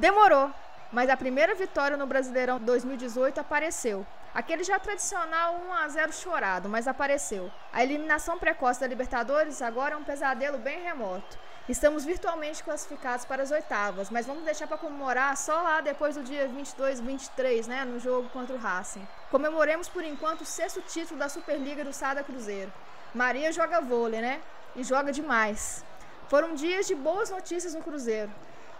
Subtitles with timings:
[0.00, 0.50] Demorou,
[0.90, 4.06] mas a primeira vitória no Brasileirão 2018 apareceu.
[4.34, 7.50] Aquele já tradicional 1 a 0 chorado, mas apareceu.
[7.70, 11.38] A eliminação precoce da Libertadores agora é um pesadelo bem remoto.
[11.68, 16.22] Estamos virtualmente classificados para as oitavas, mas vamos deixar para comemorar só lá depois do
[16.22, 19.06] dia 22 e 23, né, no jogo contra o Racing.
[19.30, 22.72] Comemoremos por enquanto o sexto título da Superliga do Sada Cruzeiro.
[23.14, 24.40] Maria joga vôlei, né?
[24.74, 25.84] E joga demais.
[26.26, 28.30] Foram dias de boas notícias no Cruzeiro.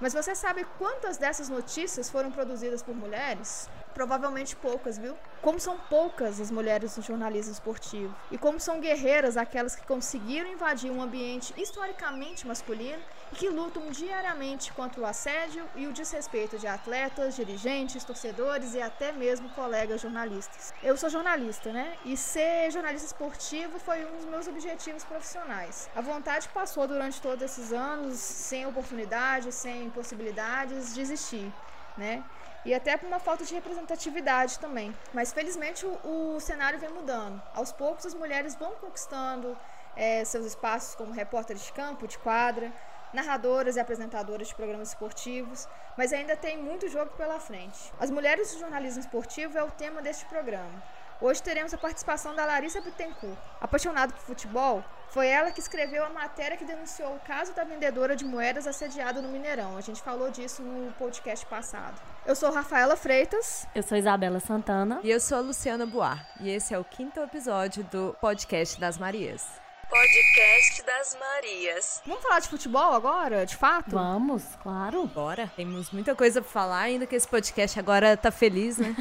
[0.00, 3.68] Mas você sabe quantas dessas notícias foram produzidas por mulheres?
[3.92, 5.14] Provavelmente poucas, viu?
[5.42, 8.14] Como são poucas as mulheres no jornalismo esportivo.
[8.30, 13.02] E como são guerreiras aquelas que conseguiram invadir um ambiente historicamente masculino
[13.34, 19.12] que lutam diariamente contra o assédio e o desrespeito de atletas, dirigentes, torcedores e até
[19.12, 20.74] mesmo colegas jornalistas.
[20.82, 21.96] Eu sou jornalista, né?
[22.04, 25.88] E ser jornalista esportivo foi um dos meus objetivos profissionais.
[25.94, 31.52] A vontade passou durante todos esses anos, sem oportunidades, sem possibilidades, de existir,
[31.96, 32.24] né?
[32.64, 34.94] e até por uma falta de representatividade também.
[35.12, 37.40] Mas felizmente o, o cenário vem mudando.
[37.54, 39.56] Aos poucos as mulheres vão conquistando
[39.96, 42.72] é, seus espaços como repórteres de campo, de quadra,
[43.12, 47.92] narradoras e apresentadoras de programas esportivos, mas ainda tem muito jogo pela frente.
[47.98, 50.82] As mulheres do jornalismo esportivo é o tema deste programa.
[51.20, 53.36] Hoje teremos a participação da Larissa Bittencourt.
[53.60, 58.16] Apaixonada por futebol, foi ela que escreveu a matéria que denunciou o caso da vendedora
[58.16, 59.76] de moedas assediada no Mineirão.
[59.76, 62.00] A gente falou disso no podcast passado.
[62.24, 63.66] Eu sou Rafaela Freitas.
[63.74, 65.00] Eu sou Isabela Santana.
[65.02, 66.26] E eu sou a Luciana Boar.
[66.40, 69.46] E esse é o quinto episódio do Podcast das Marias.
[69.90, 72.00] Podcast das Marias.
[72.06, 73.90] Vamos falar de futebol agora, de fato?
[73.90, 75.04] Vamos, claro.
[75.08, 75.50] Bora.
[75.56, 78.94] Temos muita coisa pra falar, ainda que esse podcast agora tá feliz, né?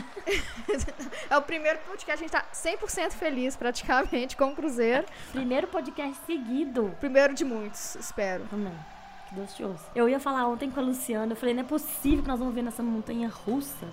[1.29, 5.05] é o primeiro podcast, a gente tá 100% feliz praticamente com o Cruzeiro.
[5.31, 6.97] Primeiro podcast seguido.
[6.99, 8.49] Primeiro de muitos, espero.
[8.51, 8.73] Amém.
[9.29, 9.85] Que Deus te ouça.
[9.93, 12.55] Eu ia falar ontem com a Luciana, eu falei, não é possível que nós vamos
[12.55, 13.87] ver nessa montanha russa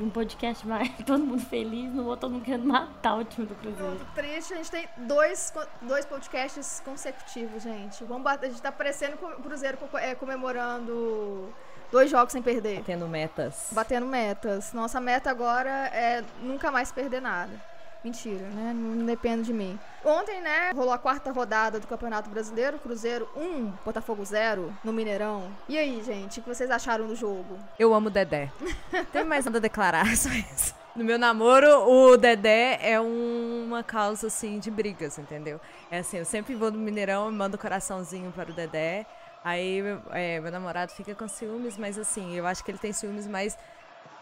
[0.00, 3.54] um podcast mais todo mundo feliz, não vou todo mundo querendo matar o time do
[3.54, 3.90] Cruzeiro.
[3.90, 8.04] Muito triste, a gente tem dois, dois podcasts consecutivos, gente.
[8.04, 11.52] Vamos bater, a gente tá parecendo o Cruzeiro é, comemorando
[11.90, 12.78] dois jogos sem perder.
[12.78, 13.68] Batendo metas.
[13.72, 14.72] Batendo metas.
[14.72, 17.52] Nossa meta agora é nunca mais perder nada.
[18.04, 18.72] Mentira, né?
[18.72, 19.78] Não depende de mim.
[20.04, 25.50] Ontem, né, rolou a quarta rodada do Campeonato Brasileiro, Cruzeiro 1, Botafogo 0, no Mineirão.
[25.68, 27.58] E aí, gente, o que vocês acharam do jogo?
[27.78, 28.52] Eu amo o Dedé.
[29.12, 30.74] Tem mais nada a declarar, só isso.
[30.94, 35.60] No meu namoro, o Dedé é um, uma causa, assim, de brigas, entendeu?
[35.90, 39.06] É assim, eu sempre vou no Mineirão e mando coraçãozinho para o Dedé.
[39.44, 43.26] Aí, é, meu namorado fica com ciúmes, mas assim, eu acho que ele tem ciúmes
[43.26, 43.56] mais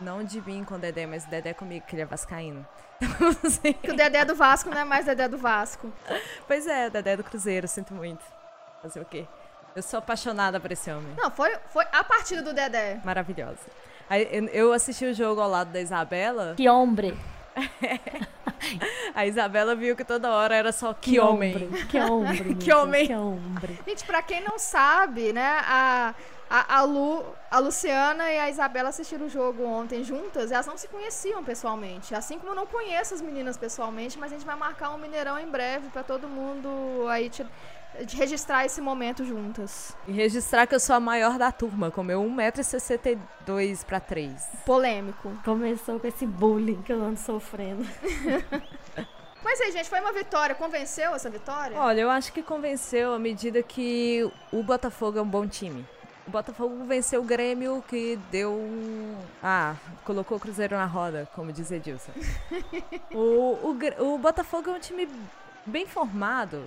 [0.01, 2.67] não de mim com o Dedé, mas o Dedé comigo, que ele é vascaíno.
[3.01, 3.73] Então, assim...
[3.75, 5.93] Que o Dedé é do Vasco não é mais Dedé do Vasco.
[6.47, 8.25] Pois é, Dedé é do Cruzeiro, sinto muito.
[8.83, 9.27] Fazer o quê?
[9.75, 11.13] Eu sou apaixonada por esse homem.
[11.17, 13.01] Não, foi, foi a partida do Dedé.
[13.05, 13.61] Maravilhosa.
[14.09, 16.55] Aí, eu assisti o jogo ao lado da Isabela.
[16.57, 17.17] Que homem!
[19.15, 21.71] A Isabela viu que toda hora era só que, que homem.
[21.89, 22.55] Que homem.
[22.57, 23.07] que homem.
[23.07, 23.79] Que homem.
[23.87, 26.15] Gente, pra quem não sabe, né, a,
[26.49, 30.67] a, a, Lu, a Luciana e a Isabela assistiram o jogo ontem juntas e elas
[30.67, 32.15] não se conheciam pessoalmente.
[32.15, 35.39] Assim como eu não conheço as meninas pessoalmente, mas a gente vai marcar um Mineirão
[35.39, 37.45] em breve para todo mundo aí te,
[38.05, 39.97] de registrar esse momento juntas.
[40.07, 44.33] E registrar que eu sou a maior da turma, com meu 1,62m para 3.
[44.65, 45.33] Polêmico.
[45.45, 47.85] Começou com esse bullying que eu ando sofrendo.
[49.43, 50.55] Mas aí, gente, foi uma vitória.
[50.55, 51.79] Convenceu essa vitória?
[51.79, 55.87] Olha, eu acho que convenceu à medida que o Botafogo é um bom time.
[56.27, 59.17] O Botafogo venceu o Grêmio, que deu um.
[59.43, 62.11] Ah, colocou o Cruzeiro na roda, como diz Edilson.
[63.15, 65.09] o, o, o Botafogo é um time
[65.65, 66.65] bem formado.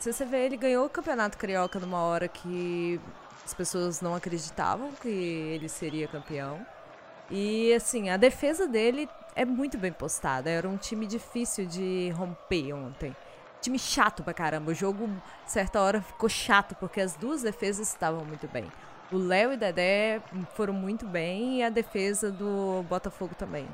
[0.00, 3.00] Se você ver, ele ganhou o Campeonato Carioca numa hora que
[3.44, 6.66] as pessoas não acreditavam que ele seria campeão.
[7.30, 10.50] E assim, a defesa dele é muito bem postada.
[10.50, 13.14] Era um time difícil de romper ontem.
[13.60, 14.72] Time chato pra caramba.
[14.72, 15.08] O jogo,
[15.46, 18.66] certa hora, ficou chato porque as duas defesas estavam muito bem.
[19.12, 20.20] O Léo e o Dedé
[20.54, 23.68] foram muito bem e a defesa do Botafogo também.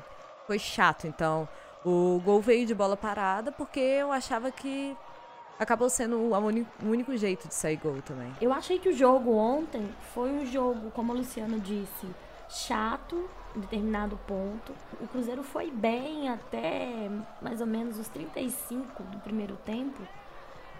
[0.45, 1.47] Foi chato, então.
[1.83, 4.95] O gol veio de bola parada porque eu achava que
[5.59, 6.35] acabou sendo o
[6.85, 8.31] único jeito de sair gol também.
[8.39, 12.07] Eu achei que o jogo ontem foi um jogo, como a Luciana disse,
[12.47, 14.71] chato em determinado ponto.
[15.01, 17.09] O Cruzeiro foi bem até
[17.41, 20.01] mais ou menos os 35 do primeiro tempo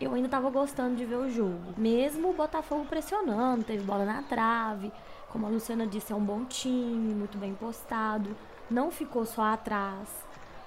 [0.03, 1.73] eu ainda estava gostando de ver o jogo.
[1.77, 4.91] Mesmo o Botafogo pressionando, teve bola na trave.
[5.29, 8.35] Como a Luciana disse, é um bom time, muito bem postado.
[8.69, 10.07] Não ficou só atrás,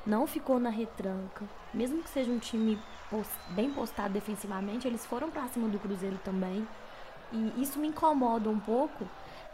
[0.06, 1.44] não ficou na retranca.
[1.72, 2.78] Mesmo que seja um time
[3.50, 6.66] bem postado defensivamente, eles foram para cima do Cruzeiro também.
[7.32, 9.06] E isso me incomoda um pouco,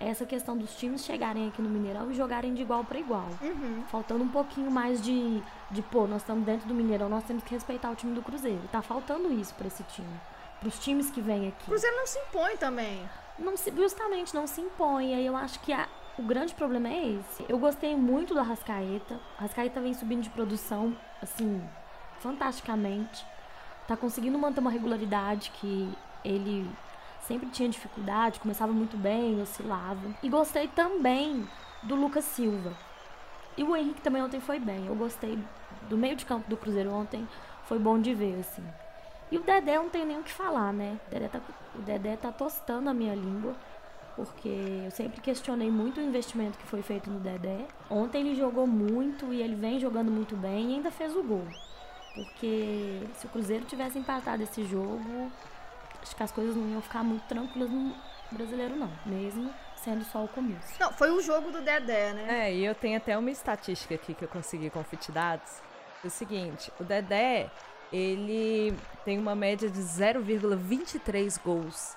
[0.08, 3.28] essa questão dos times chegarem aqui no Mineirão e jogarem de igual para igual.
[3.40, 3.82] Uhum.
[3.88, 7.54] Faltando um pouquinho mais de, de, pô, nós estamos dentro do Mineirão, nós temos que
[7.54, 8.62] respeitar o time do Cruzeiro.
[8.70, 10.20] Tá faltando isso para esse time.
[10.60, 11.64] Para os times que vêm aqui.
[11.64, 13.08] O Cruzeiro não se impõe também.
[13.38, 15.14] Não se, justamente, não se impõe.
[15.14, 15.88] Aí eu acho que a,
[16.19, 17.44] o grande problema é esse.
[17.48, 19.20] Eu gostei muito da Rascaeta.
[19.38, 21.62] A Rascaeta vem subindo de produção, assim,
[22.20, 23.26] fantasticamente.
[23.88, 25.93] Tá conseguindo manter uma regularidade que
[26.25, 26.69] ele
[27.32, 30.14] sempre tinha dificuldade, começava muito bem, oscilava.
[30.23, 31.49] E gostei também
[31.82, 32.73] do Lucas Silva.
[33.56, 34.87] E o Henrique também ontem foi bem.
[34.87, 35.38] Eu gostei
[35.88, 37.26] do meio de campo do Cruzeiro ontem,
[37.64, 38.62] foi bom de ver, assim.
[39.31, 40.99] E o Dedé não tem nem o que falar, né?
[41.06, 41.40] O Dedé tá,
[41.75, 43.55] o Dedé tá tostando a minha língua,
[44.14, 47.67] porque eu sempre questionei muito o investimento que foi feito no Dedé.
[47.88, 51.46] Ontem ele jogou muito e ele vem jogando muito bem e ainda fez o gol.
[52.14, 55.32] Porque se o Cruzeiro tivesse empatado esse jogo,
[56.02, 57.94] acho que as coisas não iam ficar muito tranquilas no
[58.31, 58.90] brasileiro, não.
[59.06, 59.52] Mesmo
[59.82, 60.75] sendo só o começo.
[60.78, 62.46] Não, foi o jogo do Dedé, né?
[62.46, 65.60] É, e eu tenho até uma estatística aqui que eu consegui com Fitdados.
[66.02, 67.50] É o seguinte, o Dedé,
[67.93, 71.96] ele tem uma média de 0,23 gols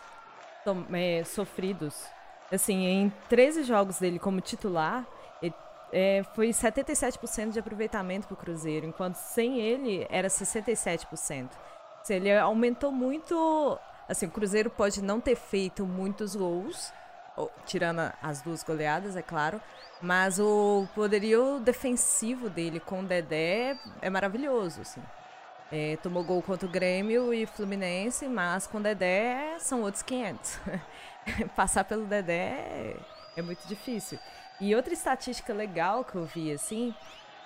[0.93, 2.05] é, sofridos.
[2.51, 5.05] Assim, em 13 jogos dele como titular,
[5.41, 5.53] ele,
[5.91, 11.49] é, foi 77% de aproveitamento para o Cruzeiro, enquanto sem ele era 67%.
[12.01, 16.93] Assim, ele aumentou muito Assim, o Cruzeiro pode não ter feito muitos gols,
[17.65, 19.59] tirando as duas goleadas, é claro,
[20.01, 25.01] mas o poderio defensivo dele com o Dedé é maravilhoso, assim.
[25.71, 30.59] É, tomou gol contra o Grêmio e Fluminense, mas com o Dedé são outros 500.
[31.55, 32.95] Passar pelo Dedé
[33.35, 34.19] é muito difícil.
[34.61, 36.93] E outra estatística legal que eu vi, assim,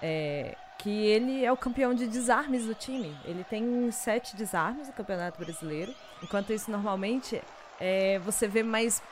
[0.02, 3.16] é que ele é o campeão de desarmes do time.
[3.26, 5.94] Ele tem sete desarmes no Campeonato Brasileiro.
[6.24, 7.42] Enquanto isso, normalmente,
[7.80, 9.04] é, você vê mais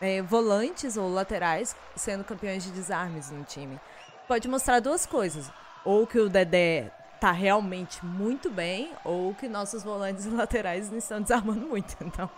[0.00, 3.80] é, volantes ou laterais sendo campeões de desarmes no time.
[4.26, 5.48] Pode mostrar duas coisas.
[5.84, 6.90] Ou que o Dedé
[7.20, 11.96] tá realmente muito bem, ou que nossos volantes laterais não estão desarmando muito.
[12.02, 12.28] Então,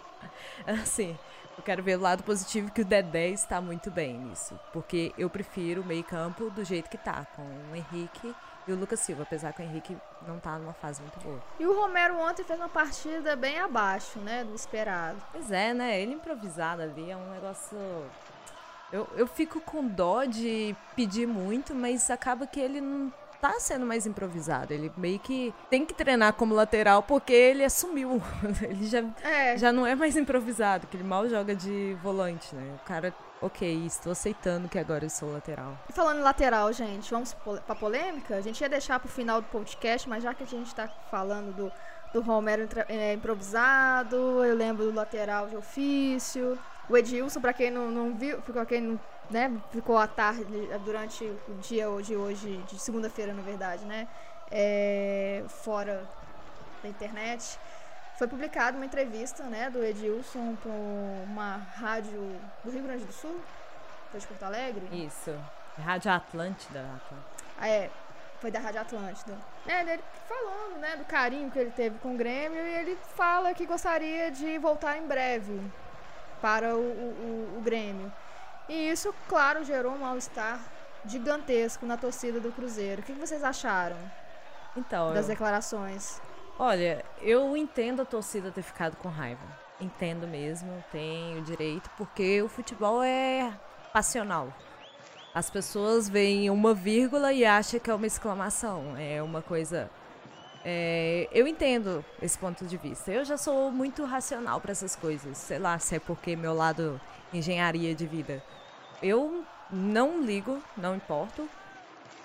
[0.67, 1.19] assim,
[1.57, 4.61] eu quero ver o lado positivo que o Dedé está muito bem nisso.
[4.75, 8.35] Porque eu prefiro o meio campo do jeito que tá, com o Henrique
[8.67, 9.97] e o Lucas Silva, apesar que o Henrique
[10.27, 11.39] não tá numa fase muito boa.
[11.59, 15.19] E o Romero ontem fez uma partida bem abaixo, né, do esperado.
[15.33, 16.01] Pois é, né?
[16.01, 17.79] Ele improvisado ali é um negócio.
[18.93, 23.85] Eu, eu fico com dó de pedir muito, mas acaba que ele não tá sendo
[23.85, 24.73] mais improvisado.
[24.73, 28.23] Ele meio que tem que treinar como lateral porque ele assumiu.
[28.63, 29.59] ele já, é.
[29.59, 32.79] já não é mais improvisado, que ele mal joga de volante, né?
[32.83, 33.13] O cara
[33.45, 35.77] ok, estou aceitando que agora eu sou lateral.
[35.89, 37.35] E falando em lateral, gente, vamos
[37.67, 38.37] pra polêmica?
[38.37, 41.55] A gente ia deixar pro final do podcast, mas já que a gente tá falando
[41.55, 41.73] do,
[42.13, 46.59] do Romero é, improvisado, eu lembro do lateral de ofício.
[46.89, 49.01] O Edilson, para quem não, não viu, ficou quem não,
[49.31, 50.45] né, ficou à tarde
[50.85, 54.09] durante o dia de hoje, de segunda-feira, na verdade, né?
[54.51, 56.09] É, fora
[56.83, 57.59] da internet.
[58.17, 63.41] Foi publicada uma entrevista né, do Edilson para uma rádio do Rio Grande do Sul,
[64.11, 64.87] foi de Porto Alegre.
[64.93, 65.37] Isso,
[65.77, 66.85] Rádio Atlântida.
[67.59, 67.91] Ah, é,
[68.41, 69.37] foi da Rádio Atlântida.
[69.67, 73.53] É, ele falando né, do carinho que ele teve com o Grêmio e ele fala
[73.53, 75.61] que gostaria de voltar em breve
[76.41, 78.13] para o, o, o Grêmio.
[78.69, 80.61] E isso, claro, gerou um mal-estar
[81.05, 83.03] gigantesco na torcida do Cruzeiro.
[83.03, 83.97] O que vocês acharam
[84.77, 85.31] então, das eu...
[85.31, 86.21] declarações?
[86.59, 89.43] Olha, eu entendo a torcida ter ficado com raiva.
[89.81, 93.53] Entendo mesmo, tenho direito, porque o futebol é
[93.93, 94.53] passional.
[95.35, 98.95] As pessoas veem uma vírgula e acham que é uma exclamação.
[98.97, 99.91] É uma coisa.
[100.65, 103.11] É, eu entendo esse ponto de vista.
[103.11, 105.37] Eu já sou muito racional para essas coisas.
[105.37, 107.01] Sei lá se é porque meu lado
[107.33, 108.41] engenharia de vida.
[109.03, 111.49] Eu não ligo, não importo.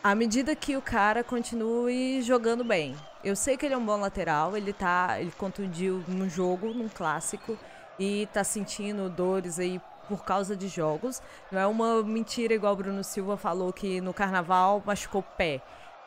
[0.03, 2.95] À medida que o cara continue jogando bem.
[3.23, 5.19] Eu sei que ele é um bom lateral, ele tá.
[5.19, 7.57] Ele contundiu num jogo, num clássico,
[7.99, 11.21] e tá sentindo dores aí por causa de jogos.
[11.51, 15.61] Não é uma mentira igual o Bruno Silva falou que no carnaval machucou o pé.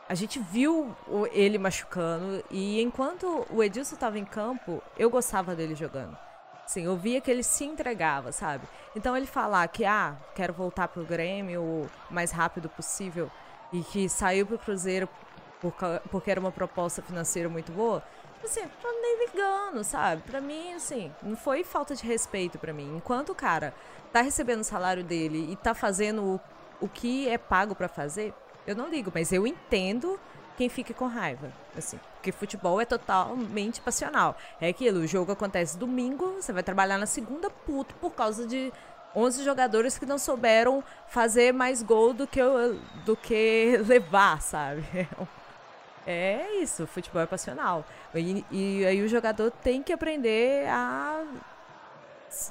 [0.09, 0.95] A gente viu
[1.33, 6.17] ele machucando e enquanto o Edilson estava em campo, eu gostava dele jogando.
[6.67, 8.67] Sim, eu via que ele se entregava, sabe?
[8.97, 13.31] Então ele falar que, ah, quero voltar pro Grêmio o mais rápido possível
[13.73, 15.09] e que saiu pro Cruzeiro
[15.63, 15.73] por,
[16.11, 18.03] porque era uma proposta financeira muito boa,
[18.45, 20.23] assim, tô nem ligando, sabe?
[20.23, 22.97] Pra mim, assim, não foi falta de respeito para mim.
[22.97, 23.73] Enquanto o cara
[24.13, 26.41] tá recebendo o salário dele e tá fazendo o,
[26.85, 28.35] o que é pago para fazer,
[28.67, 30.19] eu não ligo, mas eu entendo
[30.57, 34.37] quem fica com raiva, assim, porque futebol é totalmente passional.
[34.61, 38.73] É aquilo, o jogo acontece domingo, você vai trabalhar na segunda puto por causa de
[39.15, 42.41] 11 jogadores que não souberam fazer mais gol do que,
[43.05, 44.85] do que levar, sabe?
[44.95, 45.07] É
[46.61, 47.85] isso, futebol é passional.
[48.15, 51.23] E, e aí o jogador tem que aprender a,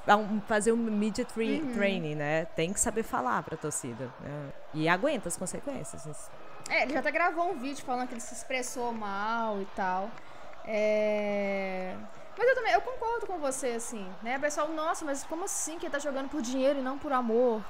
[0.07, 0.17] a
[0.47, 1.73] fazer um media tra uhum.
[1.73, 2.45] training, né?
[2.55, 4.09] Tem que saber falar pra torcida.
[4.19, 4.49] Né?
[4.73, 6.29] E aguenta as consequências.
[6.69, 10.09] É, ele já até gravou um vídeo falando que ele se expressou mal e tal.
[10.65, 11.95] É...
[12.37, 14.37] Mas eu também, eu concordo com você, assim, né?
[14.37, 17.11] O pessoal, nossa, mas como assim que ele tá jogando por dinheiro e não por
[17.11, 17.61] amor?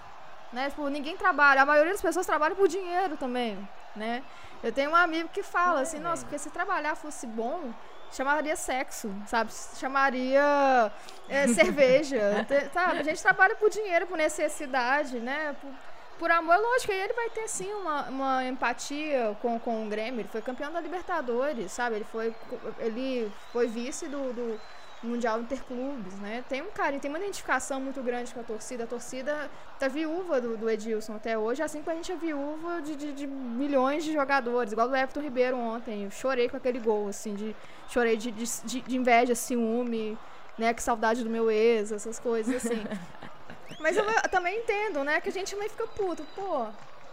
[0.53, 0.69] Né?
[0.69, 3.57] Tipo, ninguém trabalha, a maioria das pessoas trabalha por dinheiro também,
[3.95, 4.23] né?
[4.63, 7.73] Eu tenho um amigo que fala assim, nossa, porque se trabalhar fosse bom,
[8.11, 9.51] chamaria sexo, sabe?
[9.77, 10.91] Chamaria
[11.27, 12.99] é, cerveja, sabe?
[12.99, 15.55] A gente trabalha por dinheiro, por necessidade, né?
[15.59, 15.71] Por,
[16.19, 20.21] por amor, lógico, aí ele vai ter sim uma, uma empatia com, com o Grêmio.
[20.21, 21.95] Ele foi campeão da Libertadores, sabe?
[21.95, 22.35] Ele foi,
[22.77, 24.61] ele foi vice do, do
[25.03, 26.43] Mundial Interclubes, né?
[26.47, 28.83] Tem um carinho, tem uma identificação muito grande com a torcida.
[28.83, 32.81] A torcida tá viúva do, do Edilson até hoje, assim como a gente é viúva
[32.81, 36.03] de, de, de, milhões de jogadores, igual do Everton Ribeiro ontem.
[36.03, 37.55] Eu chorei com aquele gol, assim, de,
[37.89, 38.45] chorei de, de,
[38.81, 40.17] de inveja, ciúme,
[40.57, 40.73] né?
[40.73, 42.83] Que saudade do meu ex, essas coisas, assim.
[43.81, 45.19] Mas eu, eu, também entendo, né?
[45.19, 46.23] Que a gente também fica puto.
[46.35, 46.67] Pô,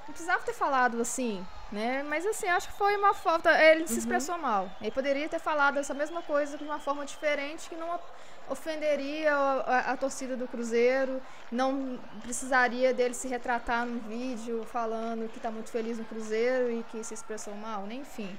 [0.08, 2.02] não precisava ter falado assim, né?
[2.02, 3.50] Mas assim, acho que foi uma falta.
[3.62, 3.98] Ele se uhum.
[3.98, 4.70] expressou mal.
[4.80, 8.00] Ele poderia ter falado essa mesma coisa de uma forma diferente que não
[8.48, 11.20] ofenderia a, a, a, torcida do Cruzeiro,
[11.52, 16.82] não precisaria dele se retratar no vídeo falando que está muito feliz no Cruzeiro e
[16.84, 17.96] que se expressou mal, né?
[17.96, 18.34] enfim.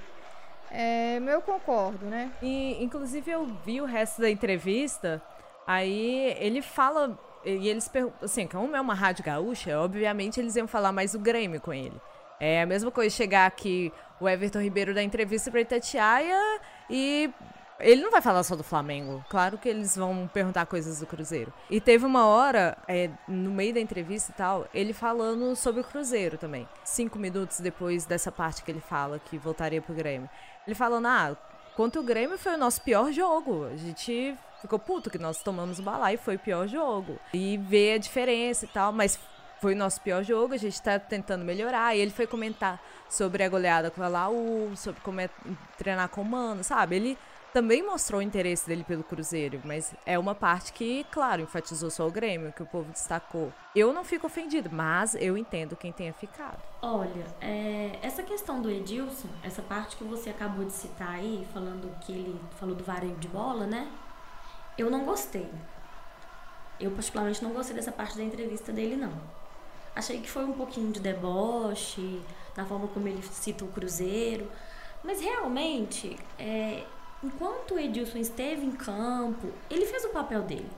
[0.68, 2.32] É, eu concordo, né?
[2.42, 5.22] E, inclusive, eu vi o resto da entrevista,
[5.64, 7.90] aí ele fala e eles
[8.22, 12.00] assim, como é uma rádio gaúcha, obviamente eles iam falar mais do Grêmio com ele.
[12.38, 17.30] É a mesma coisa chegar aqui o Everton Ribeiro da entrevista para Itatiaia e
[17.80, 19.24] ele não vai falar só do Flamengo.
[19.28, 21.52] Claro que eles vão perguntar coisas do Cruzeiro.
[21.68, 25.84] E teve uma hora, é, no meio da entrevista e tal, ele falando sobre o
[25.84, 26.68] Cruzeiro também.
[26.84, 30.28] Cinco minutos depois dessa parte que ele fala que voltaria pro Grêmio.
[30.66, 31.36] Ele falando, ah,
[31.74, 33.64] contra o Grêmio foi o nosso pior jogo.
[33.64, 37.18] A gente ficou puto que nós tomamos o balai e foi o pior jogo.
[37.32, 39.18] E ver a diferença e tal, mas
[39.60, 41.94] foi o nosso pior jogo, a gente tá tentando melhorar.
[41.94, 45.28] E ele foi comentar sobre a goleada com a Laú, sobre como é
[45.76, 46.96] treinar com o Mano, sabe?
[46.96, 47.18] Ele
[47.52, 52.06] também mostrou o interesse dele pelo Cruzeiro, mas é uma parte que, claro, enfatizou só
[52.06, 53.52] o Grêmio, que o povo destacou.
[53.74, 56.62] Eu não fico ofendido, mas eu entendo quem tenha ficado.
[56.80, 61.90] Olha, é, essa questão do Edilson, essa parte que você acabou de citar aí, falando
[62.00, 63.90] que ele falou do vareio de bola, né?
[64.76, 65.48] Eu não gostei.
[66.78, 69.12] Eu, particularmente, não gostei dessa parte da entrevista dele, não.
[69.94, 72.22] Achei que foi um pouquinho de deboche,
[72.56, 74.50] na forma como ele cita o Cruzeiro.
[75.04, 76.84] Mas, realmente, é,
[77.22, 80.70] enquanto o Edilson esteve em campo, ele fez o papel dele.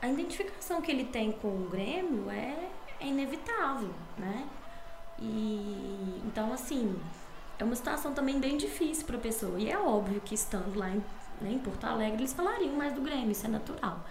[0.00, 4.48] A identificação que ele tem com o Grêmio é, é inevitável, né?
[5.20, 6.96] E então assim,
[7.58, 9.58] é uma situação também bem difícil para a pessoa.
[9.58, 11.02] E é óbvio que estando lá em
[11.40, 14.04] né, em Porto Alegre, eles falariam mais do Grêmio, isso é natural.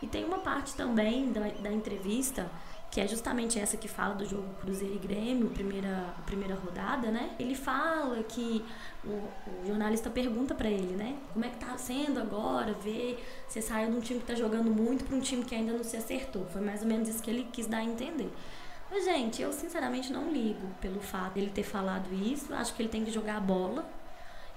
[0.00, 2.50] E tem uma parte também da, da entrevista
[2.92, 7.34] que é justamente essa que fala do jogo Cruzeiro e Grêmio, primeira, primeira rodada, né?
[7.38, 8.62] Ele fala que
[9.02, 11.16] o, o jornalista pergunta para ele, né?
[11.32, 14.70] Como é que tá sendo agora ver você saiu de um time que tá jogando
[14.70, 16.44] muito para um time que ainda não se acertou.
[16.52, 18.30] Foi mais ou menos isso que ele quis dar a entender.
[18.90, 22.52] Mas, gente, eu sinceramente não ligo pelo fato dele ter falado isso.
[22.52, 23.88] Acho que ele tem que jogar a bola,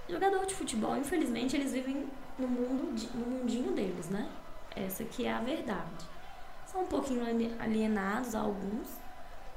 [0.08, 2.08] Jogador de futebol, infelizmente, eles vivem
[2.38, 4.28] no, mundo, no mundinho deles, né?
[4.74, 6.06] Essa que é a verdade.
[6.66, 7.24] São um pouquinho
[7.58, 8.88] alienados alguns,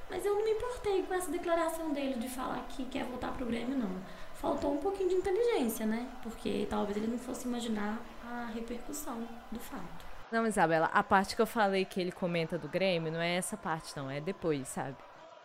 [0.09, 3.45] mas eu não me importei com essa declaração dele de falar que quer voltar pro
[3.45, 3.91] Grêmio, não.
[4.35, 6.09] Faltou um pouquinho de inteligência, né?
[6.23, 10.05] Porque talvez ele não fosse imaginar a repercussão do fato.
[10.31, 13.57] Não, Isabela, a parte que eu falei que ele comenta do Grêmio não é essa
[13.57, 14.95] parte, não, é depois, sabe?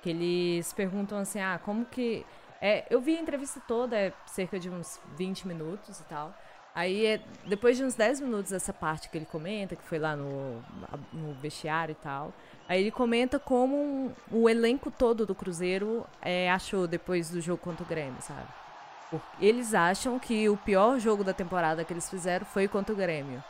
[0.02, 2.24] Que eles perguntam assim, ah, como que
[2.64, 6.34] é, eu vi a entrevista toda, é cerca de uns 20 minutos e tal.
[6.74, 10.16] Aí, é, depois de uns 10 minutos dessa parte que ele comenta, que foi lá
[10.16, 10.64] no,
[11.12, 12.32] no vestiário e tal,
[12.66, 17.58] aí ele comenta como um, o elenco todo do Cruzeiro é, achou depois do jogo
[17.58, 18.48] contra o Grêmio, sabe?
[19.38, 23.44] Eles acham que o pior jogo da temporada que eles fizeram foi contra o Grêmio.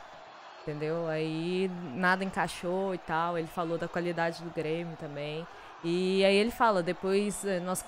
[0.63, 1.07] Entendeu?
[1.07, 3.39] Aí nada encaixou e tal.
[3.39, 5.47] Ele falou da qualidade do Grêmio também.
[5.85, 7.85] E aí ele fala, depois eh, nós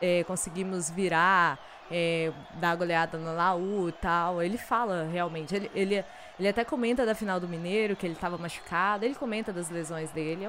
[0.00, 1.58] é, conseguimos virar,
[1.90, 4.42] é, dar goleada no Laú e tal.
[4.42, 6.04] Ele fala realmente, ele, ele,
[6.38, 10.10] ele até comenta da final do Mineiro, que ele estava machucado, ele comenta das lesões
[10.10, 10.44] dele.
[10.44, 10.48] É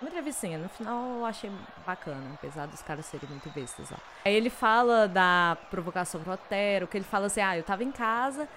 [0.00, 1.50] uma entrevistinha, no final eu achei
[1.84, 3.98] bacana, apesar dos caras serem muito bestas lá.
[4.24, 7.90] Aí ele fala da provocação pro Otero, que ele fala assim, ah, eu tava em
[7.90, 8.48] casa,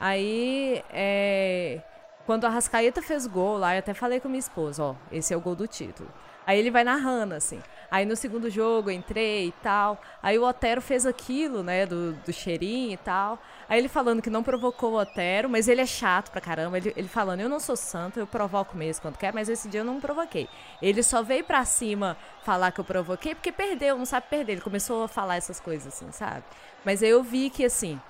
[0.00, 1.80] aí é,
[2.26, 5.36] quando a Rascaeta fez gol lá, eu até falei com minha esposa, ó, esse é
[5.36, 6.10] o gol do título.
[6.48, 7.60] Aí ele vai narrando, assim.
[7.90, 10.00] Aí no segundo jogo eu entrei e tal.
[10.22, 13.38] Aí o Otero fez aquilo, né, do, do cheirinho e tal.
[13.68, 16.78] Aí ele falando que não provocou o Otero, mas ele é chato pra caramba.
[16.78, 19.82] Ele, ele falando, eu não sou santo, eu provoco mesmo quando quer, mas esse dia
[19.82, 20.48] eu não provoquei.
[20.80, 24.52] Ele só veio pra cima falar que eu provoquei porque perdeu, não sabe perder.
[24.52, 26.44] Ele começou a falar essas coisas assim, sabe?
[26.82, 28.00] Mas aí eu vi que, assim,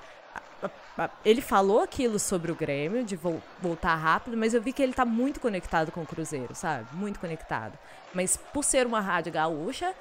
[1.24, 4.92] ele falou aquilo sobre o Grêmio, de vo voltar rápido, mas eu vi que ele
[4.92, 6.86] tá muito conectado com o Cruzeiro, sabe?
[6.92, 7.78] Muito conectado.
[8.12, 9.94] Mas por ser uma rádio gaúcha,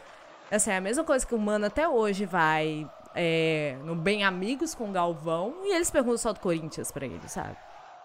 [0.51, 4.73] assim, é a mesma coisa que o Mano até hoje vai é, no Bem Amigos
[4.73, 7.57] com o Galvão e eles perguntam só do Corinthians para ele, sabe?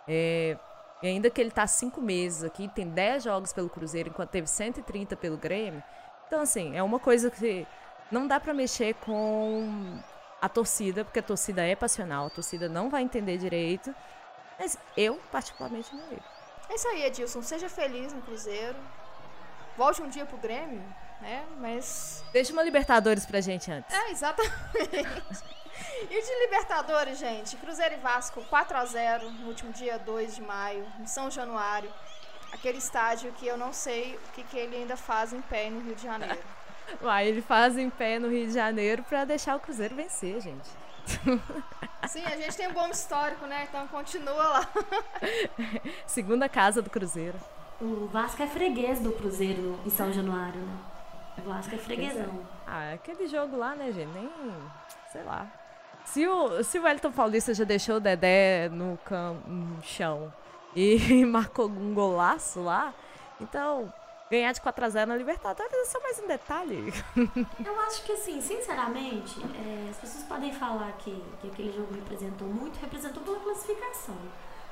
[0.06, 0.56] É,
[1.02, 4.46] e ainda que ele tá cinco meses aqui, tem 10 jogos pelo Cruzeiro, enquanto teve
[4.46, 5.82] 130 pelo Grêmio.
[6.26, 7.66] Então, assim, é uma coisa que
[8.10, 9.98] não dá para mexer com
[10.42, 13.94] a torcida, porque a torcida é passional, a torcida não vai entender direito.
[14.58, 16.22] Mas eu, particularmente, não ligo.
[16.68, 17.40] É isso aí, Edilson.
[17.42, 18.76] Seja feliz no Cruzeiro.
[19.76, 20.82] Volte um dia pro Grêmio
[21.22, 21.46] né?
[21.58, 22.22] Mas.
[22.32, 23.94] Deixa uma Libertadores pra gente antes.
[23.94, 24.52] É, exatamente.
[26.10, 27.56] e de Libertadores, gente?
[27.56, 31.90] Cruzeiro e Vasco 4 a 0 no último dia 2 de maio, em São Januário.
[32.52, 35.80] Aquele estádio que eu não sei o que, que ele ainda faz em pé no
[35.80, 36.42] Rio de Janeiro.
[37.02, 40.68] Uai, ele faz em pé no Rio de Janeiro pra deixar o Cruzeiro vencer, gente.
[42.08, 43.66] Sim, a gente tem um bom histórico, né?
[43.68, 44.68] Então continua lá.
[46.06, 47.38] Segunda casa do Cruzeiro.
[47.80, 50.78] O Vasco é freguês do Cruzeiro em São Januário, né?
[51.38, 52.46] O Vasco é freguesão.
[52.66, 54.12] Ah, aquele jogo lá, né, gente?
[54.12, 54.30] Nem.
[55.10, 55.50] Sei lá.
[56.04, 60.32] Se o, se o Wellington Paulista já deixou o Dedé no, cam, no chão
[60.74, 62.92] e marcou um golaço lá,
[63.40, 63.92] então
[64.32, 66.94] ganhar de 4x0 na Libertadores é só mais um detalhe.
[67.62, 72.48] Eu acho que, assim, sinceramente, é, as pessoas podem falar que, que aquele jogo representou
[72.48, 74.16] muito, representou pela classificação.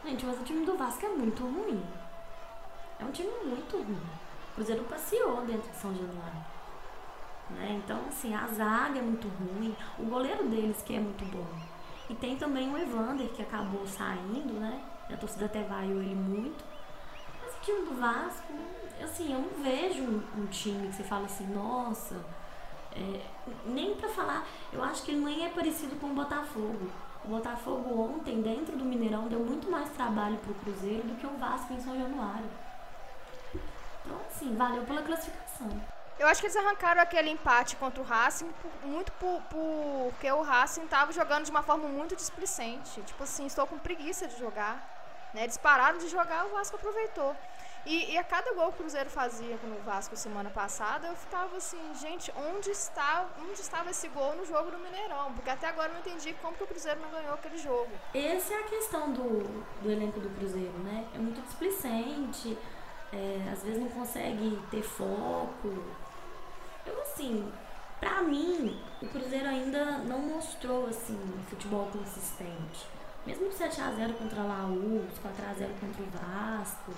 [0.02, 1.83] Gente, mas o time do Vasco é muito ruim.
[2.99, 4.00] É um time muito ruim.
[4.50, 6.45] O Cruzeiro passeou dentro de São Januário.
[7.50, 7.82] Né?
[7.85, 11.47] Então, assim, a zaga é muito ruim, o goleiro deles que é muito bom.
[12.08, 14.82] E tem também o Evander, que acabou saindo, né?
[15.13, 16.65] A torcida até vaiou ele muito.
[17.43, 18.52] Mas o time do Vasco,
[19.04, 22.17] assim, eu não vejo um, um time que você fala assim, nossa,
[22.93, 23.21] é,
[23.65, 26.91] nem para falar, eu acho que ele nem é parecido com o Botafogo.
[27.25, 31.36] O Botafogo ontem, dentro do Mineirão, deu muito mais trabalho pro Cruzeiro do que o
[31.36, 32.49] Vasco em São Januário.
[34.04, 35.69] Então, assim, valeu pela classificação.
[36.19, 38.50] Eu acho que eles arrancaram aquele empate contra o Racing
[38.84, 43.00] muito por, por, porque o Racing estava jogando de uma forma muito displicente.
[43.02, 45.30] Tipo assim, estou com preguiça de jogar.
[45.32, 45.45] Né?
[45.45, 47.34] Eles pararam de jogar, o Vasco aproveitou.
[47.86, 51.56] E, e, a cada gol que o Cruzeiro fazia no Vasco semana passada, eu ficava
[51.56, 55.32] assim, gente, onde, está, onde estava esse gol no jogo do Mineirão?
[55.32, 57.90] Porque até agora eu não entendi como que o Cruzeiro não ganhou aquele jogo.
[58.14, 61.06] Essa é a questão do, do elenco do Cruzeiro, né?
[61.14, 62.56] É muito displicente,
[63.12, 65.82] é, às vezes não consegue ter foco,
[66.86, 67.50] eu, assim,
[67.99, 72.86] pra mim, o Cruzeiro ainda não mostrou, assim, futebol consistente.
[73.26, 76.93] Mesmo 7x0 contra a Laú, 4x0 contra o Vasco,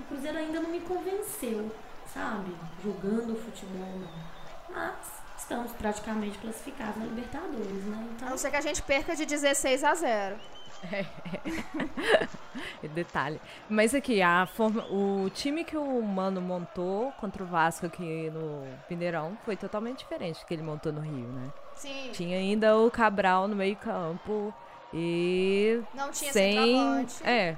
[0.00, 1.74] o Cruzeiro ainda não me convenceu,
[2.12, 2.54] sabe?
[2.82, 4.34] Jogando futebol, não.
[4.74, 8.08] Mas estamos praticamente classificados na Libertadores, né?
[8.14, 8.28] Então...
[8.28, 10.36] A não ser que a gente perca de 16 a 0.
[10.92, 11.06] É.
[12.94, 13.40] Detalhe.
[13.68, 18.66] Mas aqui, a forma, o time que o Mano montou contra o Vasco aqui no
[18.90, 21.50] Mineirão foi totalmente diferente do que ele montou no Rio, né?
[21.76, 22.10] Sim.
[22.12, 24.52] Tinha ainda o Cabral no meio campo
[24.92, 25.80] e...
[25.94, 27.06] Não tinha sem...
[27.24, 27.56] É,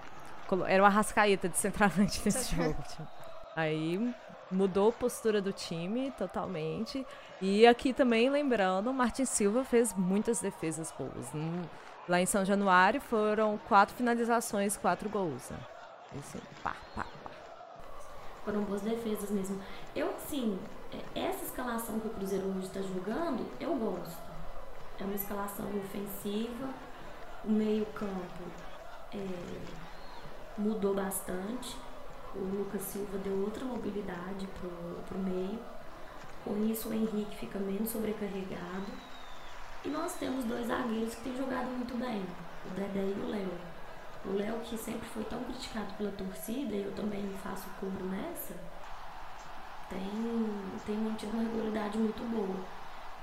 [0.67, 2.81] era uma rascaeta de centroavante nesse jogo.
[2.83, 3.07] Tipo.
[3.55, 4.15] Aí
[4.51, 7.07] mudou a postura do time totalmente.
[7.41, 11.31] E aqui também, lembrando, o Martin Silva fez muitas defesas boas.
[12.09, 15.51] Lá em São Januário foram quatro finalizações, quatro gols.
[15.51, 15.59] Né?
[16.19, 17.31] Assim, pá, pá, pá.
[18.45, 19.61] Foram boas defesas mesmo.
[19.95, 20.59] Eu, sim,
[20.93, 24.27] é, essa escalação que o Cruzeiro hoje está jogando, eu gosto.
[24.99, 26.69] É uma escalação ofensiva,
[27.45, 28.45] o meio-campo
[29.13, 29.19] é,
[30.59, 31.77] mudou bastante.
[32.35, 34.71] O Lucas Silva deu outra mobilidade pro,
[35.09, 35.59] pro meio.
[36.45, 38.87] Com isso, o Henrique fica menos sobrecarregado
[39.87, 42.21] e nós temos dois zagueiros que têm jogado muito bem,
[42.65, 43.53] o Dedé e o Léo.
[44.25, 48.55] O Léo, que sempre foi tão criticado pela torcida, e eu também faço coro nessa,
[49.89, 50.01] tem,
[50.85, 52.65] tem mantido uma regularidade muito boa.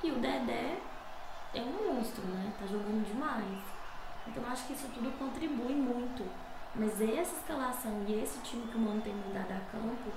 [0.01, 0.77] E o Dedé
[1.53, 2.53] é um monstro, né?
[2.57, 3.61] Tá jogando demais.
[4.25, 6.23] Então acho que isso tudo contribui muito.
[6.75, 10.11] Mas essa escalação e esse time que o Mano tem mandado a campo,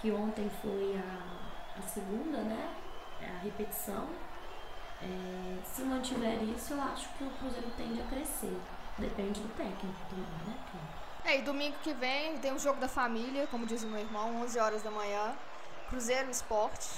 [0.00, 2.74] que ontem foi a, a segunda, né?
[3.20, 4.08] É a repetição,
[5.02, 8.58] é, se mantiver isso, eu acho que o Cruzeiro tende a crescer.
[8.98, 10.58] Depende do técnico também, né?
[11.24, 14.42] É, e domingo que vem tem um jogo da família, como diz o meu irmão,
[14.42, 15.36] 11 horas da manhã.
[15.88, 16.88] Cruzeiro Esporte.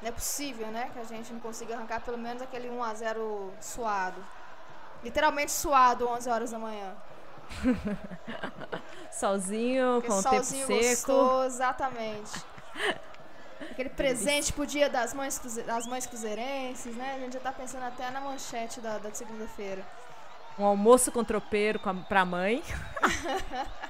[0.00, 2.94] Não é possível, né, que a gente não consiga arrancar pelo menos aquele 1 a
[2.94, 4.24] 0 suado.
[5.02, 6.94] Literalmente suado 11 horas da manhã.
[9.10, 11.12] Solzinho, Aquele com o solzinho tempo seco.
[11.12, 12.44] gostoso, exatamente.
[13.70, 17.14] Aquele presente pro dia das mães, das mães cruzeirenses, né?
[17.16, 19.84] A gente já tá pensando até na manchete da, da segunda-feira.
[20.58, 22.62] Um almoço com tropeiro com a, pra mãe.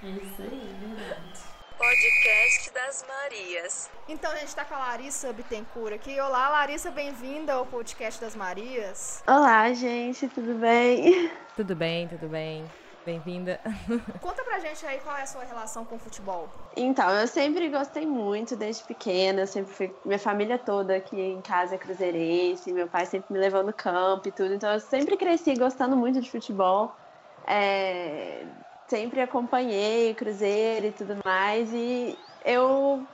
[0.00, 1.40] É isso aí, é verdade.
[1.76, 3.90] Podcast das Marias.
[4.08, 6.20] Então a gente tá com a Larissa Bittencourt aqui.
[6.20, 9.24] Olá, Larissa, bem-vinda ao podcast das Marias.
[9.26, 11.32] Olá, gente, tudo bem?
[11.58, 12.70] Tudo bem, tudo bem.
[13.04, 13.60] Bem-vinda.
[14.22, 16.48] Conta pra gente aí qual é a sua relação com o futebol.
[16.76, 21.74] Então, eu sempre gostei muito desde pequena, sempre fui, minha família toda aqui em casa
[21.74, 25.56] é cruzeirense, meu pai sempre me levou no campo e tudo, então eu sempre cresci
[25.56, 26.96] gostando muito de futebol.
[27.44, 28.46] É,
[28.86, 33.04] sempre acompanhei Cruzeiro e tudo mais, e eu,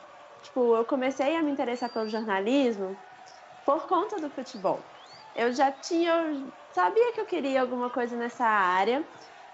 [0.43, 2.99] tipo, eu comecei a me interessar pelo jornalismo
[3.65, 4.85] por conta do futebol.
[5.35, 9.07] Eu já tinha, sabia que eu queria alguma coisa nessa área,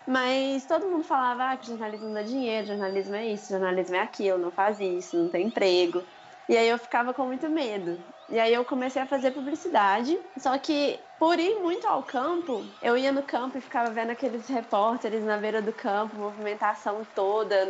[0.07, 4.39] mas todo mundo falava ah, que jornalismo dá dinheiro, jornalismo é isso, jornalismo é aquilo,
[4.39, 6.07] não faz isso, não tem emprego.
[6.49, 8.05] E aí eu ficava com muito medo.
[8.29, 12.97] E aí eu comecei a fazer publicidade, só que por ir muito ao campo, eu
[12.97, 17.67] ia no campo e ficava vendo aqueles repórteres na beira do campo, movimentação toda,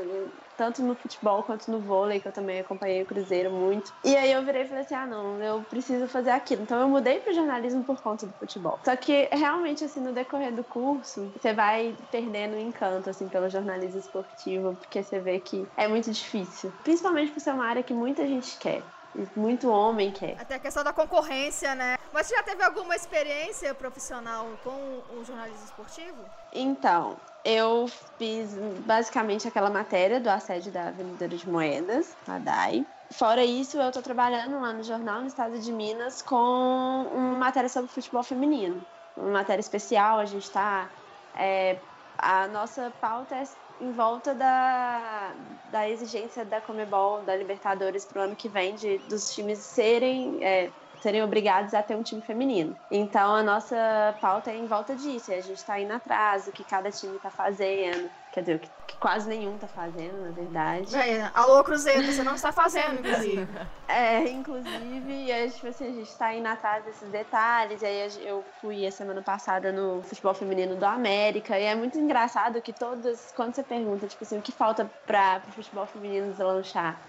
[0.61, 3.95] tanto no futebol quanto no vôlei, que eu também acompanhei o Cruzeiro muito.
[4.05, 6.63] E aí eu virei e falei assim: ah, não, eu preciso fazer aquilo.
[6.65, 8.79] Então eu mudei pro jornalismo por conta do futebol.
[8.85, 13.49] Só que realmente, assim, no decorrer do curso, você vai perdendo o encanto, assim, pelo
[13.49, 16.71] jornalismo esportivo, porque você vê que é muito difícil.
[16.85, 18.83] Principalmente por ser uma área que muita gente quer.
[19.17, 20.37] e Muito homem quer.
[20.39, 21.97] Até a questão da concorrência, né?
[22.13, 26.19] Mas você já teve alguma experiência profissional com o jornalismo esportivo?
[26.53, 27.87] Então, eu
[28.19, 32.87] fiz basicamente aquela matéria do assédio da vendedora de moedas, a DAI.
[33.13, 37.69] Fora isso, eu tô trabalhando lá no jornal, no estado de Minas, com uma matéria
[37.69, 38.87] sobre futebol feminino.
[39.17, 40.89] Uma matéria especial, a gente tá.
[41.35, 41.81] é,
[42.17, 43.45] a nossa pauta é
[43.81, 49.35] em volta da, da exigência da Comebol, da Libertadores pro ano que vem, de, dos
[49.35, 50.45] times serem.
[50.45, 52.77] é, serem obrigados a ter um time feminino.
[52.91, 56.53] Então a nossa pauta é em volta disso, e a gente está indo atrás, o
[56.53, 60.31] que cada time está fazendo, quer dizer, o que, que quase nenhum está fazendo, na
[60.31, 60.95] verdade.
[60.95, 63.49] É, alô, Cruzeiro, você não está fazendo, inclusive.
[63.93, 67.83] É, inclusive, e aí, tipo assim, a gente tá indo atrás desses detalhes.
[67.83, 71.59] E aí eu fui a semana passada no futebol feminino do América.
[71.59, 75.43] E é muito engraçado que todas, quando você pergunta, tipo assim, o que falta para
[75.49, 77.01] o futebol feminino deslanchar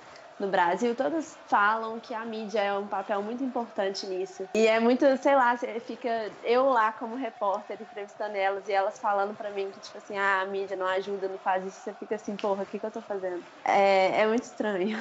[0.41, 4.43] no Brasil, todas falam que a mídia é um papel muito importante nisso.
[4.55, 9.35] E é muito, sei lá, fica eu lá como repórter entrevistando elas e elas falando
[9.35, 11.81] pra mim que, tipo assim, ah, a mídia não ajuda, não faz isso.
[11.81, 13.43] Você fica assim, porra, o que, que eu tô fazendo?
[13.65, 14.97] É, é muito estranho.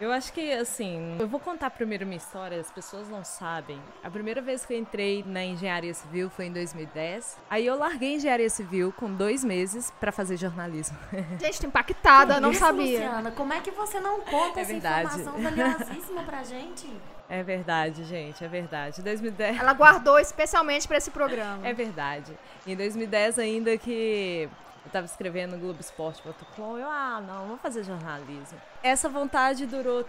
[0.00, 3.80] Eu acho que, assim, eu vou contar primeiro minha história, as pessoas não sabem.
[4.04, 7.36] A primeira vez que eu entrei na engenharia civil foi em 2010.
[7.50, 10.96] Aí eu larguei a engenharia civil com dois meses pra fazer jornalismo.
[11.40, 13.00] Gente, tô impactada, não Isso, sabia.
[13.00, 15.20] Luciana, como é que você não conta É essa verdade.
[15.20, 16.88] informação valiosíssima pra gente?
[17.28, 19.02] É verdade, gente, é verdade.
[19.02, 19.58] 2010.
[19.58, 21.66] Ela guardou especialmente pra esse programa.
[21.66, 22.32] É verdade.
[22.66, 24.48] Em 2010 ainda que
[24.84, 28.58] eu tava escrevendo no Globo Esporte Protocolo, eu, ah, não, vou fazer jornalismo.
[28.82, 30.04] Essa vontade durou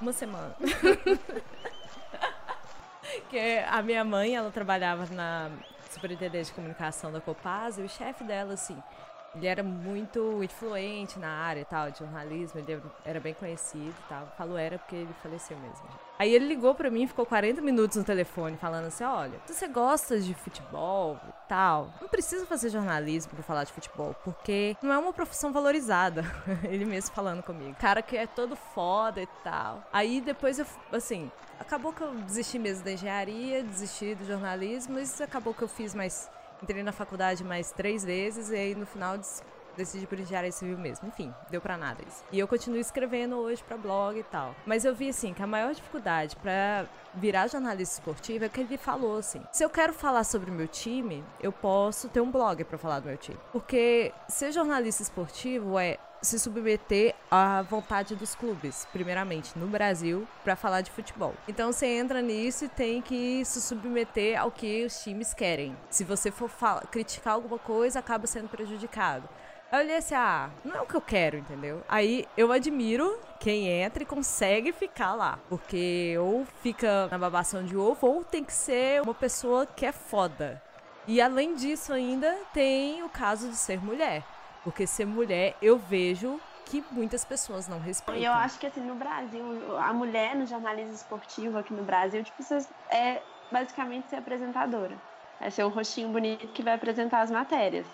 [0.00, 0.54] uma semana.
[3.28, 5.50] que a minha mãe, ela trabalhava na
[5.90, 8.80] superintendente de comunicação da Copasa e o chefe dela, assim,
[9.34, 14.08] ele era muito influente na área e tal, de jornalismo, ele era bem conhecido e
[14.08, 14.26] tal.
[14.36, 16.09] Falo era porque ele faleceu mesmo.
[16.20, 20.20] Aí ele ligou pra mim, ficou 40 minutos no telefone falando assim: olha, você gosta
[20.20, 24.98] de futebol e tal, não precisa fazer jornalismo pra falar de futebol, porque não é
[24.98, 26.22] uma profissão valorizada.
[26.68, 27.74] ele mesmo falando comigo.
[27.80, 29.82] Cara que é todo foda e tal.
[29.90, 35.22] Aí depois eu, assim, acabou que eu desisti mesmo da engenharia, desisti do jornalismo, mas
[35.22, 36.28] acabou que eu fiz mais.
[36.62, 39.16] Entrei na faculdade mais três vezes e aí no final
[39.76, 41.08] decidi por engenharia civil mesmo.
[41.08, 42.24] Enfim, deu pra nada isso.
[42.32, 44.54] E eu continuo escrevendo hoje pra blog e tal.
[44.66, 48.76] Mas eu vi assim que a maior dificuldade pra virar jornalista esportivo é que ele
[48.78, 52.62] falou assim: se eu quero falar sobre o meu time, eu posso ter um blog
[52.64, 53.38] pra falar do meu time.
[53.52, 60.54] Porque ser jornalista esportivo é se submeter à vontade dos clubes, primeiramente no Brasil, pra
[60.54, 61.34] falar de futebol.
[61.48, 65.76] Então você entra nisso e tem que se submeter ao que os times querem.
[65.88, 66.50] Se você for
[66.90, 69.28] criticar alguma coisa, acaba sendo prejudicado.
[69.70, 71.82] Aí eu olhei assim, ah, não é o que eu quero, entendeu?
[71.88, 75.38] Aí eu admiro quem entra e consegue ficar lá.
[75.48, 79.92] Porque ou fica na babação de ovo, ou tem que ser uma pessoa que é
[79.92, 80.60] foda.
[81.06, 84.24] E além disso ainda tem o caso de ser mulher.
[84.64, 88.20] Porque ser mulher eu vejo que muitas pessoas não respeitam.
[88.20, 89.42] E eu acho que assim, no Brasil,
[89.78, 92.42] a mulher no jornalismo esportivo aqui no Brasil, tipo,
[92.90, 94.96] é basicamente ser apresentadora.
[95.40, 97.86] É ser um rostinho bonito que vai apresentar as matérias.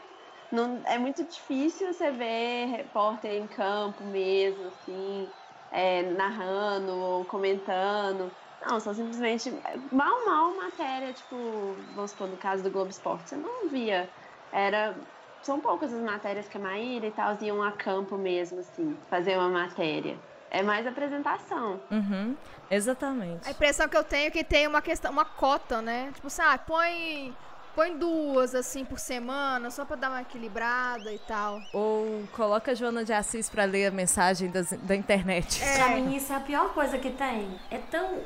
[0.53, 5.29] Não, é muito difícil você ver repórter em campo mesmo, assim,
[5.73, 8.31] é, narrando, comentando.
[8.65, 9.53] Não, só simplesmente
[9.93, 14.09] mal, mal matéria, tipo, vamos supor, no caso do Globo Esporte, você não via.
[14.53, 14.95] Era.
[15.43, 19.37] São poucas as matérias que a Maíra e tal iam a campo mesmo, assim, fazer
[19.37, 20.17] uma matéria.
[20.51, 21.81] É mais apresentação.
[21.91, 22.37] Uhum,
[22.71, 23.47] exatamente.
[23.47, 26.11] A impressão que eu tenho é que tem uma questão, uma cota, né?
[26.15, 27.37] Tipo assim, ah, põe
[27.77, 31.61] Põe duas, assim, por semana, só pra dar uma equilibrada e tal.
[31.75, 35.63] Ou coloca a Joana de Assis pra ler a mensagem das, da internet.
[35.63, 35.77] É.
[35.77, 37.61] Pra mim, isso é a pior coisa que tem.
[37.71, 38.21] É tão.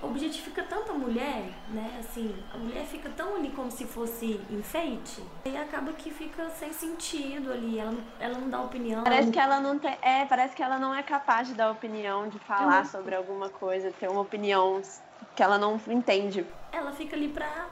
[0.00, 2.00] objetifica tanta mulher, né?
[2.00, 5.22] Assim, a mulher fica tão ali como se fosse enfeite.
[5.44, 7.78] E acaba que fica sem sentido ali.
[7.78, 9.04] Ela, ela não dá opinião.
[9.04, 9.98] Parece que ela não tem.
[10.00, 13.92] É, parece que ela não é capaz de dar opinião, de falar sobre alguma coisa,
[14.00, 14.80] ter uma opinião
[15.36, 16.46] que ela não entende.
[16.72, 17.68] Ela fica ali pra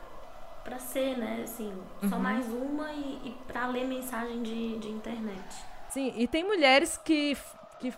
[0.63, 1.73] para ser, né, assim,
[2.03, 2.09] uhum.
[2.09, 5.43] só mais uma e, e para ler mensagem de, de internet.
[5.89, 7.37] Sim, e tem mulheres que,
[7.79, 7.93] que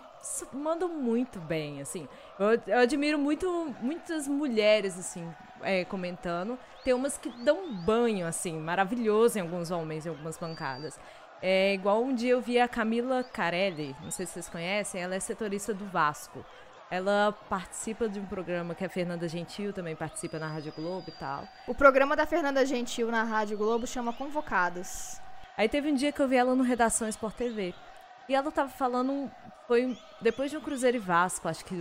[0.52, 2.08] mandam muito bem, assim.
[2.38, 5.28] Eu, eu admiro muito muitas mulheres, assim,
[5.62, 6.58] é, comentando.
[6.82, 10.98] Tem umas que dão banho, assim, maravilhoso em alguns homens, em algumas bancadas.
[11.42, 15.14] É igual um dia eu vi a Camila Carelli, não sei se vocês conhecem, ela
[15.14, 16.44] é setorista do Vasco.
[16.94, 21.10] Ela participa de um programa que a Fernanda Gentil também participa na Rádio Globo e
[21.10, 21.42] tal.
[21.66, 25.20] O programa da Fernanda Gentil na Rádio Globo chama Convocados.
[25.56, 27.74] Aí teve um dia que eu vi ela no Redação Sport TV.
[28.28, 29.28] E ela tava falando.
[29.66, 31.74] Foi depois de um Cruzeiro e Vasco, acho que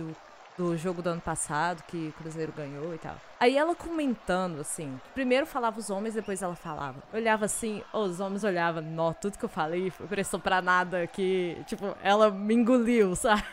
[0.56, 3.16] do jogo do ano passado, que o Cruzeiro ganhou e tal.
[3.40, 7.02] Aí ela comentando, assim, primeiro falava os homens, depois ela falava.
[7.12, 11.96] Olhava assim, os homens olhavam, nó, tudo que eu falei prestou pra nada, que, tipo,
[12.02, 13.44] ela me engoliu, sabe?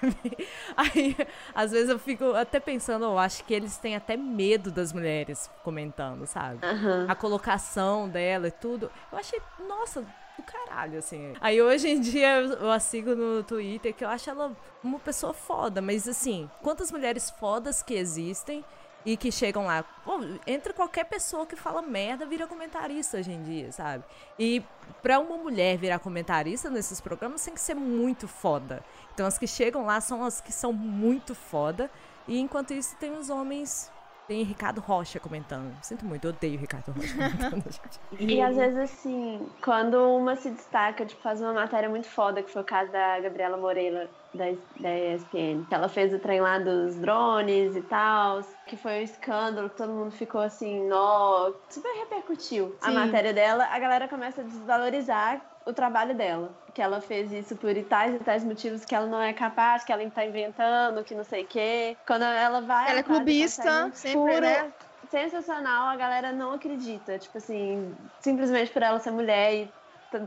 [0.77, 1.17] Aí,
[1.53, 5.49] às vezes eu fico até pensando, eu acho que eles têm até medo das mulheres
[5.63, 6.59] comentando, sabe?
[6.65, 7.05] Uhum.
[7.09, 8.89] A colocação dela e tudo.
[9.11, 10.05] Eu achei, nossa,
[10.37, 11.33] do caralho, assim.
[11.39, 15.33] Aí hoje em dia eu a sigo no Twitter, que eu acho ela uma pessoa
[15.33, 18.63] foda, mas assim, quantas mulheres fodas que existem
[19.05, 19.83] e que chegam lá.
[20.05, 24.03] Pô, entre qualquer pessoa que fala merda vira comentarista hoje em dia, sabe?
[24.37, 24.63] E
[25.01, 28.83] pra uma mulher virar comentarista nesses programas tem que ser muito foda.
[29.13, 31.89] Então as que chegam lá são as que são muito foda.
[32.27, 33.91] E enquanto isso tem os homens
[34.27, 35.77] tem Ricardo Rocha comentando.
[35.81, 37.99] Sinto muito, eu odeio Ricardo Rocha comentando, gente.
[38.19, 42.51] E às vezes, assim, quando uma se destaca, tipo, faz uma matéria muito foda, que
[42.51, 44.45] foi o caso da Gabriela Moreira, da,
[44.79, 49.69] da ESPN, ela fez o trem lá dos drones e tal, que foi um escândalo,
[49.69, 52.89] todo mundo ficou assim, nó, super repercutiu Sim.
[52.89, 56.53] a matéria dela, a galera começa a desvalorizar o trabalho dela.
[56.73, 59.91] Que ela fez isso por tais e tais motivos que ela não é capaz, que
[59.91, 61.97] ela está inventando, que não sei o quê.
[62.07, 62.89] Quando ela vai.
[62.89, 64.71] Ela é clubista, sempre, puro, né?
[65.09, 67.19] Sensacional, a galera não acredita.
[67.19, 69.71] Tipo assim, simplesmente por ela ser mulher e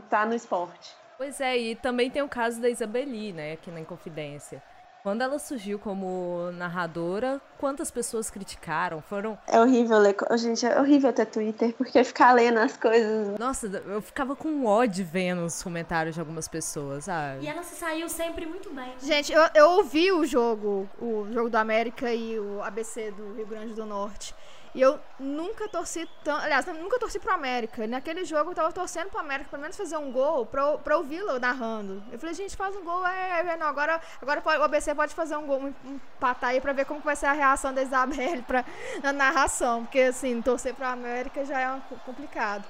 [0.09, 0.95] tá no esporte.
[1.17, 4.61] Pois é, e também tem o caso da Isabeli, né, aqui na Inconfidência.
[5.05, 9.03] Quando ela surgiu como narradora, quantas pessoas criticaram?
[9.03, 9.37] Foram.
[9.45, 10.15] É horrível ler.
[10.35, 13.37] Gente, é horrível ter Twitter, porque ficar lendo as coisas.
[13.37, 17.43] Nossa, eu ficava com ódio vendo os comentários de algumas pessoas, sabe?
[17.43, 18.95] E ela se saiu sempre muito bem.
[18.99, 23.45] Gente, eu, eu ouvi o jogo, o jogo do América e o ABC do Rio
[23.45, 24.33] Grande do Norte.
[24.75, 26.43] E eu nunca torci tanto.
[26.43, 27.87] Aliás, nunca torci pro América.
[27.87, 31.39] Naquele jogo eu tava torcendo pro América, pelo menos fazer um gol, pra, pra ouvi-lo
[31.39, 32.03] narrando.
[32.11, 35.37] Eu falei, gente, faz um gol, é, é, não, agora, agora o ABC pode fazer
[35.37, 38.41] um gol, um, um patar aí pra ver como vai ser a reação da Isabelle
[38.43, 38.65] pra,
[39.01, 39.85] na narração.
[39.85, 42.65] Porque, assim, torcer pro América já é complicado.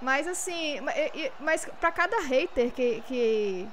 [0.00, 0.80] Mas, assim,
[1.38, 3.68] mas pra cada hater que, que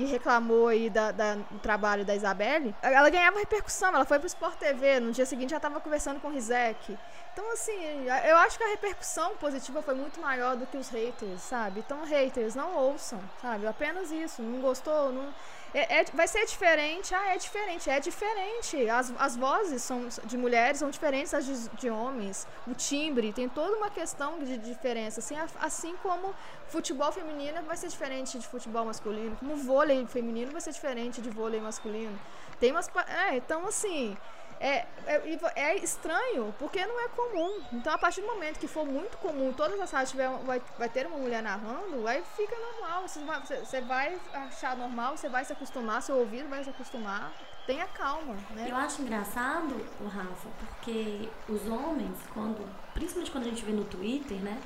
[0.00, 3.94] que reclamou aí da, da, do trabalho da Isabelle, ela ganhava repercussão.
[3.94, 6.96] Ela foi pro Sport TV, no dia seguinte já estava conversando com o Rizek.
[7.32, 11.42] Então, assim, eu acho que a repercussão positiva foi muito maior do que os haters,
[11.42, 11.80] sabe?
[11.80, 13.66] Então, haters, não ouçam, sabe?
[13.66, 14.42] Apenas isso.
[14.42, 15.34] Não gostou, não
[15.72, 17.14] é, é, vai ser diferente.
[17.14, 17.88] Ah, é diferente.
[17.88, 18.88] É diferente.
[18.88, 22.46] As, as vozes são, de mulheres são diferentes das de, de homens.
[22.66, 25.20] O timbre tem toda uma questão de diferença.
[25.20, 26.34] Assim, assim como
[26.68, 29.36] futebol feminino vai ser diferente de futebol masculino.
[29.36, 32.18] Como vôlei feminino vai ser diferente de vôlei masculino.
[32.58, 32.90] Tem umas.
[33.28, 34.16] É, então, assim
[34.60, 37.62] é, é, é, estranho, porque não é comum.
[37.72, 40.88] Então, a partir do momento que for muito comum, todas as rádios tiver, vai, vai
[40.88, 43.08] ter uma mulher narrando, aí fica normal.
[43.08, 47.32] Você vai, você vai achar normal, você vai se acostumar, seu ouvido vai se acostumar.
[47.66, 48.66] Tenha calma, né?
[48.68, 54.38] Eu acho engraçado, Rafa, porque os homens, quando, principalmente quando a gente vê no Twitter,
[54.38, 54.60] né?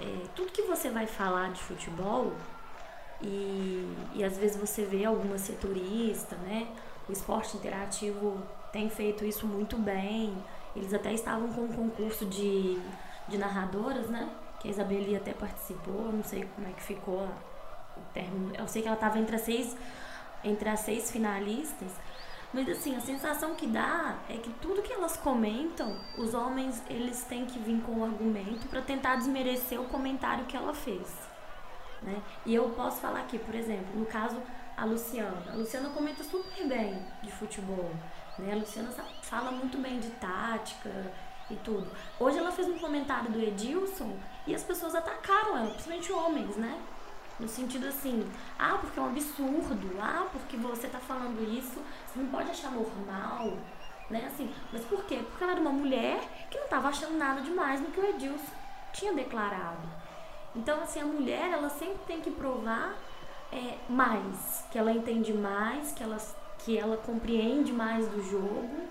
[0.00, 2.32] é, tudo que você vai falar de futebol,
[3.22, 6.68] e, e às vezes você vê alguma setorista, né?
[7.08, 10.36] O esporte interativo tem feito isso muito bem.
[10.74, 12.78] Eles até estavam com um concurso de,
[13.28, 14.28] de narradoras, né?
[14.60, 17.22] Que a Isabeli até participou, não sei como é que ficou
[17.96, 18.54] o término.
[18.56, 19.76] Eu sei que ela estava entre as seis,
[20.44, 21.90] entre as seis finalistas.
[22.52, 27.22] Mas assim, a sensação que dá é que tudo que elas comentam, os homens eles
[27.24, 31.12] têm que vir com o argumento para tentar desmerecer o comentário que ela fez.
[32.02, 32.22] Né?
[32.44, 34.40] E eu posso falar aqui, por exemplo, no caso
[34.76, 35.42] a Luciana.
[35.50, 37.90] A Luciana comenta super bem de futebol.
[38.38, 38.52] Né?
[38.52, 38.90] A Luciana
[39.22, 40.90] fala muito bem de tática
[41.50, 41.86] e tudo.
[42.18, 46.80] Hoje ela fez um comentário do Edilson e as pessoas atacaram ela, principalmente homens, né?
[47.38, 48.26] No sentido assim,
[48.58, 52.70] ah, porque é um absurdo, ah, porque você tá falando isso, você não pode achar
[52.70, 53.58] normal,
[54.08, 54.24] né?
[54.26, 55.20] Assim, mas por quê?
[55.28, 56.20] Porque ela era uma mulher
[56.50, 58.54] que não tava achando nada demais no que o Edilson
[58.92, 59.86] tinha declarado.
[60.54, 62.94] Então, assim, a mulher, ela sempre tem que provar
[63.52, 66.16] é, mais, que ela entende mais, que ela,
[66.58, 68.86] que ela compreende mais do jogo.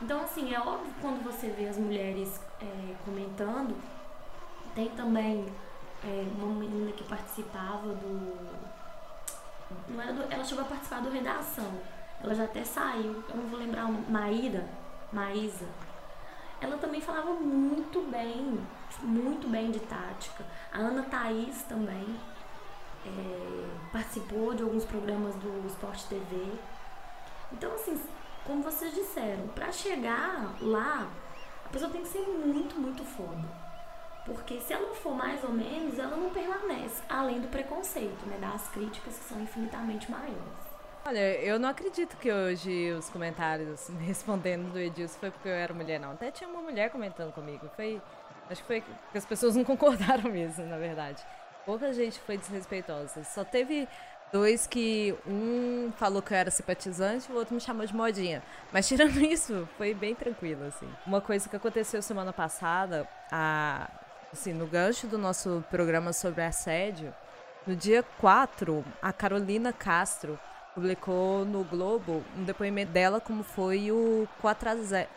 [0.00, 3.76] Então, assim, é óbvio quando você vê as mulheres é, comentando,
[4.74, 5.46] tem também
[6.04, 8.36] é, uma menina que participava do.
[9.88, 11.72] Não era do, ela chegou a participar do Redação.
[12.22, 14.66] Ela já até saiu, eu não vou lembrar, Maíra,
[15.12, 15.66] Maísa.
[16.60, 18.58] Ela também falava muito bem,
[19.02, 20.44] muito bem de tática.
[20.72, 22.16] A Ana Thaís também
[23.04, 26.52] é, participou de alguns programas do Sport TV.
[27.52, 28.00] Então, assim,
[28.44, 31.08] como vocês disseram, para chegar lá,
[31.64, 33.66] a pessoa tem que ser muito, muito foda.
[34.24, 38.38] Porque se ela for mais ou menos, ela não permanece, além do preconceito, né?
[38.40, 40.66] Das críticas que são infinitamente maiores.
[41.04, 45.72] Olha, eu não acredito que hoje os comentários respondendo do Edilson foi porque eu era
[45.72, 46.10] mulher, não.
[46.10, 47.70] Até tinha uma mulher comentando comigo.
[47.76, 48.02] Foi.
[48.50, 51.24] Acho que foi que as pessoas não concordaram mesmo, na verdade.
[51.64, 53.22] Pouca gente foi desrespeitosa.
[53.22, 53.88] Só teve
[54.32, 58.42] dois que um falou que eu era simpatizante, o outro me chamou de modinha.
[58.72, 60.88] Mas tirando isso, foi bem tranquilo, assim.
[61.06, 63.88] Uma coisa que aconteceu semana passada, a
[64.32, 67.14] assim, no gancho do nosso programa sobre assédio,
[67.66, 70.38] no dia 4, a Carolina Castro
[70.74, 75.08] publicou no Globo um depoimento dela como foi o 4 a 0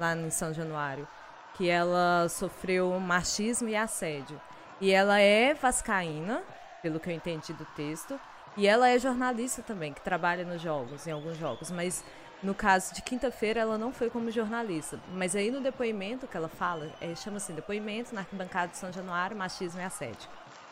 [0.00, 1.06] lá em São Januário,
[1.54, 4.40] que ela sofreu machismo e assédio.
[4.80, 6.42] E ela é vascaína,
[6.82, 8.18] pelo que eu entendi do texto,
[8.56, 12.02] e ela é jornalista também, que trabalha nos jogos, em alguns jogos, mas
[12.42, 15.00] no caso de quinta-feira, ela não foi como jornalista.
[15.12, 18.92] Mas aí no depoimento que ela fala, é, chama assim, depoimento na arquibancada de São
[18.92, 20.28] Januário, machismo e assédio.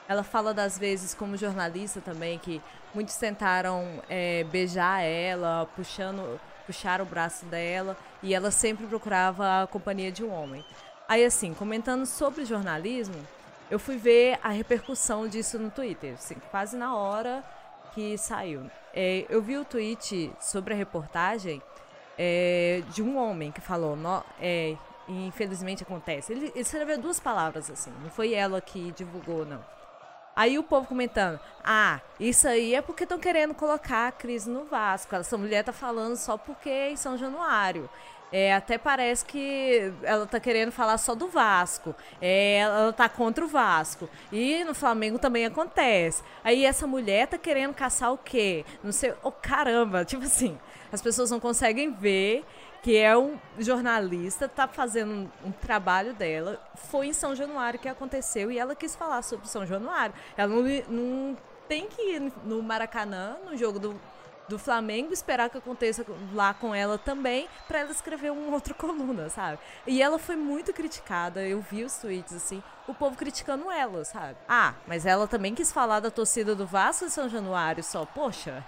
[0.07, 2.61] Ela fala das vezes como jornalista também, que
[2.95, 9.67] muitos tentaram é, beijar ela, puxando, puxar o braço dela, e ela sempre procurava a
[9.67, 10.65] companhia de um homem.
[11.09, 13.17] Aí assim, comentando sobre jornalismo,
[13.71, 17.43] eu fui ver a repercussão disso no Twitter, assim, quase na hora
[17.95, 18.71] que saiu.
[18.93, 21.63] É, eu vi o tweet sobre a reportagem
[22.19, 24.77] é, de um homem que falou, no, é,
[25.09, 26.33] infelizmente acontece.
[26.33, 29.65] Ele, ele escreveu duas palavras assim, não foi ela que divulgou, não.
[30.37, 34.65] Aí o povo comentando: Ah, isso aí é porque estão querendo colocar a crise no
[34.65, 35.15] Vasco.
[35.15, 37.89] Essa mulher tá falando só porque é em São Januário.
[38.37, 41.95] É, até parece que ela tá querendo falar só do Vasco.
[42.21, 44.11] É, ela tá contra o Vasco.
[44.33, 46.21] E no Flamengo também acontece.
[46.43, 48.65] Aí essa mulher tá querendo caçar o quê?
[48.83, 49.15] Não sei.
[49.23, 50.05] Oh, caramba!
[50.05, 50.59] Tipo assim,
[50.91, 52.45] as pessoas não conseguem ver
[52.83, 56.61] que é um jornalista, tá fazendo um, trabalho dela.
[56.75, 60.13] Foi em São Januário que aconteceu e ela quis falar sobre São Januário.
[60.37, 61.37] Ela não, não
[61.69, 63.95] tem que ir no Maracanã, no jogo do
[64.49, 69.29] do Flamengo, esperar que aconteça lá com ela também, para ela escrever uma outra coluna,
[69.29, 69.59] sabe?
[69.87, 74.37] E ela foi muito criticada, eu vi os tweets assim, o povo criticando ela, sabe?
[74.49, 78.65] Ah, mas ela também quis falar da torcida do Vasco em São Januário só, poxa.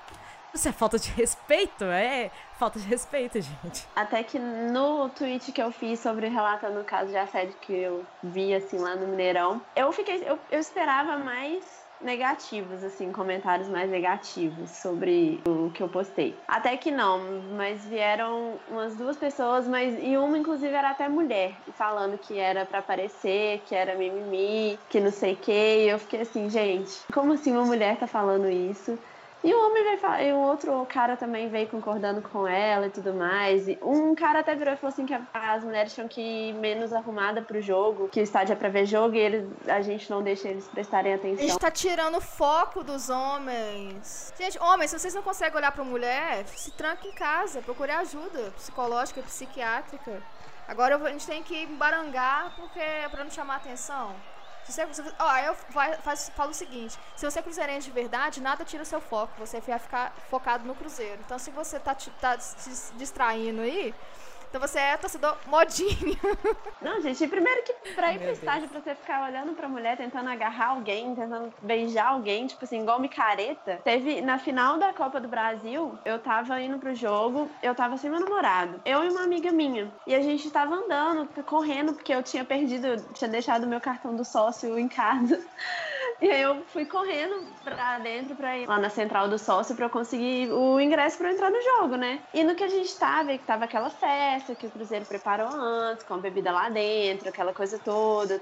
[0.54, 3.86] Isso é falta de respeito, é falta de respeito, gente.
[3.94, 8.06] Até que no tweet que eu fiz sobre relatando o caso de assédio que eu
[8.22, 13.90] vi assim lá no Mineirão, eu fiquei, eu, eu esperava mais negativos, assim, comentários mais
[13.90, 16.42] negativos sobre o que eu postei.
[16.46, 21.56] Até que não, mas vieram umas duas pessoas, mas e uma inclusive era até mulher,
[21.72, 25.52] falando que era para aparecer, que era mimimi, que não sei o que.
[25.52, 28.98] E eu fiquei assim, gente, como assim uma mulher tá falando isso?
[29.44, 32.90] E o homem veio falar, e o outro cara também veio concordando com ela e
[32.90, 33.68] tudo mais.
[33.68, 36.92] E um cara até virou e falou assim que as mulheres tinham que ir menos
[36.92, 40.22] arrumada pro jogo, que o estádio é pra ver jogo e eles, a gente não
[40.22, 41.44] deixa eles prestarem atenção.
[41.44, 44.32] A gente tá tirando o foco dos homens.
[44.38, 48.52] Gente, homens, se vocês não conseguem olhar pra mulher, se tranque em casa, procure ajuda
[48.56, 50.22] psicológica, psiquiátrica.
[50.66, 52.80] Agora a gente tem que barangar porque
[53.10, 54.14] pra não chamar atenção.
[54.68, 55.54] Se você, ó, eu
[56.02, 59.32] faz, falo o seguinte: se você é cruzeirense de verdade, nada tira seu foco.
[59.38, 61.20] Você vai ficar focado no Cruzeiro.
[61.24, 63.94] Então, se você tá, tá se distraindo aí,
[64.56, 66.18] então você é torcedor modinho.
[66.80, 69.98] Não, gente, primeiro que pra ir Meu pro estádio, pra você ficar olhando pra mulher,
[69.98, 73.78] tentando agarrar alguém, tentando beijar alguém, tipo assim, igual micareta.
[73.84, 78.08] Teve, na final da Copa do Brasil, eu tava indo pro jogo, eu tava sem
[78.08, 78.80] meu namorado.
[78.86, 79.92] Eu e uma amiga minha.
[80.06, 84.24] E a gente tava andando, correndo, porque eu tinha perdido, tinha deixado meu cartão do
[84.24, 85.38] sócio em casa.
[86.20, 89.86] E aí eu fui correndo pra dentro pra ir lá na central do sócio pra
[89.86, 92.22] eu conseguir o ingresso pra eu entrar no jogo, né?
[92.32, 96.06] E no que a gente tava, que tava aquela festa que o Cruzeiro preparou antes,
[96.06, 98.40] com a bebida lá dentro, aquela coisa toda,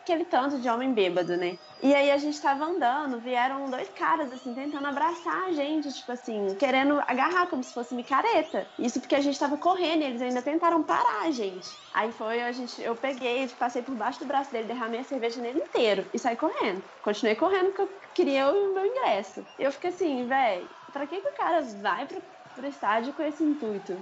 [0.00, 1.58] aquele tanto de homem bêbado, né?
[1.82, 6.12] E aí a gente tava andando, vieram dois caras assim, tentando abraçar a gente, tipo
[6.12, 8.70] assim, querendo agarrar como se fosse micareta.
[8.78, 11.80] Isso porque a gente tava correndo e eles ainda tentaram parar a gente.
[11.92, 15.40] Aí foi, a gente, eu peguei, passei por baixo do braço dele, derramei a cerveja
[15.40, 19.44] nele inteiro e saí correndo continuei correndo porque eu queria o meu ingresso.
[19.58, 22.22] E eu fiquei assim, velho, pra que, que o cara vai pro,
[22.54, 23.96] pro estádio com esse intuito?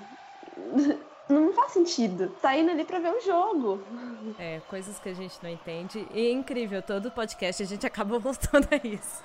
[1.28, 2.28] não faz sentido.
[2.42, 3.82] Tá indo ali pra ver o jogo.
[4.38, 6.06] É, coisas que a gente não entende.
[6.12, 9.22] E é incrível, todo podcast a gente acaba voltando a isso.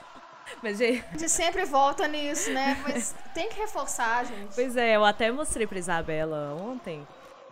[0.61, 1.03] Mas, gente...
[1.07, 2.81] A gente sempre volta nisso, né?
[2.83, 4.53] Mas tem que reforçar, gente.
[4.53, 7.07] Pois é, eu até mostrei pra Isabela ontem,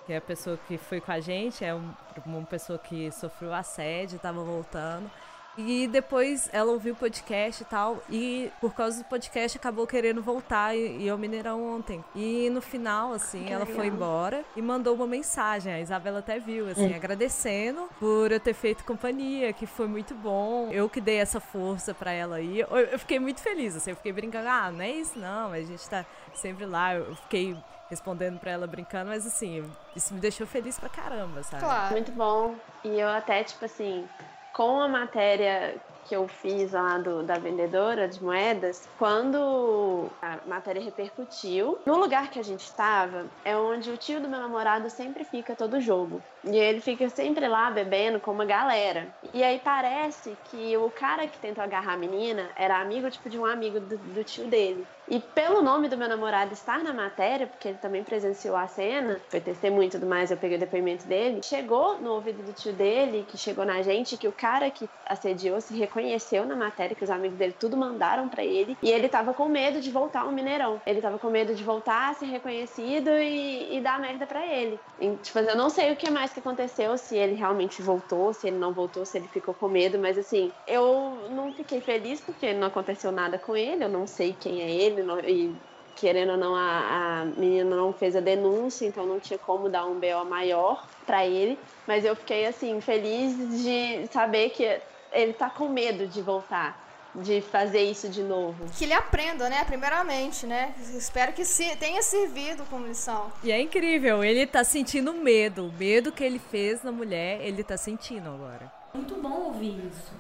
[0.06, 1.90] que é a pessoa que foi com a gente, é um,
[2.26, 5.10] uma pessoa que sofreu assédio, tava voltando.
[5.58, 8.02] E depois ela ouviu o podcast e tal.
[8.10, 12.04] E por causa do podcast acabou querendo voltar e, e ao Mineirão ontem.
[12.16, 13.76] E no final, assim, que ela legal.
[13.76, 15.74] foi embora e mandou uma mensagem.
[15.74, 16.96] A Isabela até viu, assim, é.
[16.96, 20.70] agradecendo por eu ter feito companhia, que foi muito bom.
[20.72, 22.60] Eu que dei essa força para ela aí.
[22.60, 25.62] Eu, eu, fiquei muito feliz, assim, eu fiquei brincando, ah, não é isso não, a
[25.62, 26.96] gente tá sempre lá.
[26.96, 27.58] Eu fiquei
[27.90, 31.62] respondendo para ela brincando, mas assim, isso me deixou feliz pra caramba, sabe?
[31.62, 31.92] Claro.
[31.92, 32.56] Muito bom.
[32.86, 34.08] E eu até, tipo assim,
[34.54, 40.82] com a matéria que eu fiz lá do, da vendedora de moedas, quando a matéria
[40.82, 45.24] repercutiu, no lugar que a gente estava, é onde o tio do meu namorado sempre
[45.24, 46.24] fica todo jogo.
[46.44, 49.08] E ele fica sempre lá bebendo com uma galera.
[49.34, 53.38] E aí parece que o cara que tentou agarrar a menina era amigo, tipo, de
[53.38, 54.86] um amigo do, do tio dele.
[55.08, 59.20] E pelo nome do meu namorado estar na matéria, porque ele também presenciou a cena,
[59.30, 62.72] foi testemunho e tudo mais, eu peguei o depoimento dele, chegou no ouvido do tio
[62.72, 67.04] dele, que chegou na gente, que o cara que assediou se reconheceu na matéria, que
[67.04, 70.32] os amigos dele tudo mandaram para ele, e ele tava com medo de voltar ao
[70.32, 70.82] Mineirão.
[70.86, 74.80] Ele tava com medo de voltar, ser reconhecido e, e dar merda para ele.
[74.98, 78.48] E, tipo, eu não sei o que mais que aconteceu, se ele realmente voltou, se
[78.48, 82.54] ele não voltou, se ele ficou com medo, mas assim, eu não fiquei feliz porque
[82.54, 85.62] não aconteceu nada com ele, eu não sei quem é ele, e
[85.96, 89.86] querendo ou não, a, a menina não fez a denúncia, então não tinha como dar
[89.88, 91.64] um BO maior para ele.
[91.86, 94.64] Mas eu fiquei, assim, feliz de saber que
[95.12, 96.81] ele tá com medo de voltar.
[97.14, 98.66] De fazer isso de novo.
[98.78, 99.66] Que ele aprenda, né?
[99.66, 100.74] Primeiramente, né?
[100.96, 103.32] Espero que se, tenha servido como lição.
[103.44, 105.66] E é incrível, ele tá sentindo medo.
[105.66, 108.72] O medo que ele fez na mulher, ele tá sentindo agora.
[108.94, 110.14] Muito bom ouvir isso.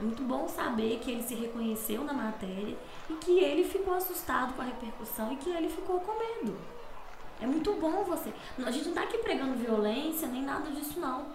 [0.00, 2.76] É muito bom saber que ele se reconheceu na matéria
[3.08, 6.58] e que ele ficou assustado com a repercussão e que ele ficou com medo.
[7.40, 8.32] É muito bom você.
[8.64, 11.26] A gente não tá aqui pregando violência nem nada disso, não.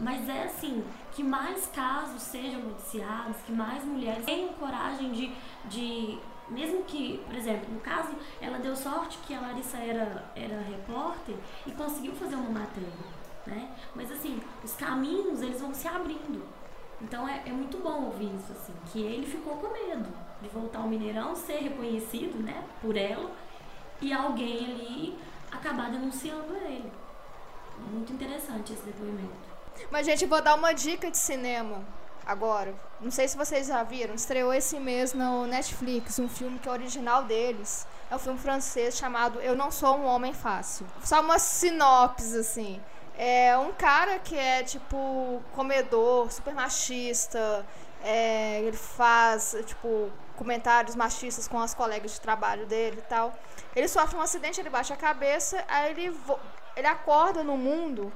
[0.00, 0.82] Mas é assim,
[1.12, 5.32] que mais casos sejam noticiados, que mais mulheres tenham coragem de,
[5.66, 6.18] de.
[6.48, 11.36] Mesmo que, por exemplo, no caso, ela deu sorte que a Larissa era, era repórter
[11.66, 13.20] e conseguiu fazer uma matéria.
[13.46, 13.70] Né?
[13.94, 16.42] Mas assim, os caminhos eles vão se abrindo.
[17.00, 20.08] Então é, é muito bom ouvir isso, assim, que ele ficou com medo
[20.42, 23.30] de voltar ao Mineirão, ser reconhecido, né, por ela,
[24.00, 25.18] e alguém ali
[25.50, 26.90] acabar denunciando ele.
[27.90, 29.49] Muito interessante esse depoimento.
[29.90, 31.84] Mas, gente, vou dar uma dica de cinema
[32.26, 32.74] agora.
[33.00, 36.72] Não sei se vocês já viram, estreou esse mês no Netflix um filme que é
[36.72, 37.86] original deles.
[38.10, 40.86] É um filme francês chamado Eu Não Sou um Homem Fácil.
[41.02, 42.80] Só uma sinopse, assim.
[43.16, 47.66] É um cara que é, tipo, comedor, super machista.
[48.02, 53.34] É, ele faz, tipo, comentários machistas com as colegas de trabalho dele e tal.
[53.76, 56.16] Ele sofre um acidente, ele bate a cabeça, aí ele,
[56.76, 58.10] ele acorda no mundo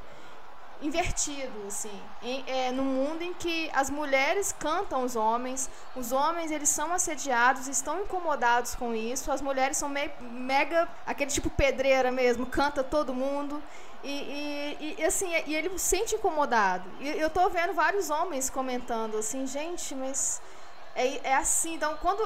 [0.83, 6.51] invertido, assim, em, é, no mundo em que as mulheres cantam os homens, os homens
[6.51, 12.11] eles são assediados, estão incomodados com isso, as mulheres são me, mega aquele tipo pedreira
[12.13, 13.63] mesmo, canta todo mundo
[14.03, 16.85] e, e, e assim e ele se sente incomodado.
[17.01, 20.43] E eu tô vendo vários homens comentando assim, gente, mas
[20.95, 21.75] é, é assim.
[21.75, 22.23] Então, quando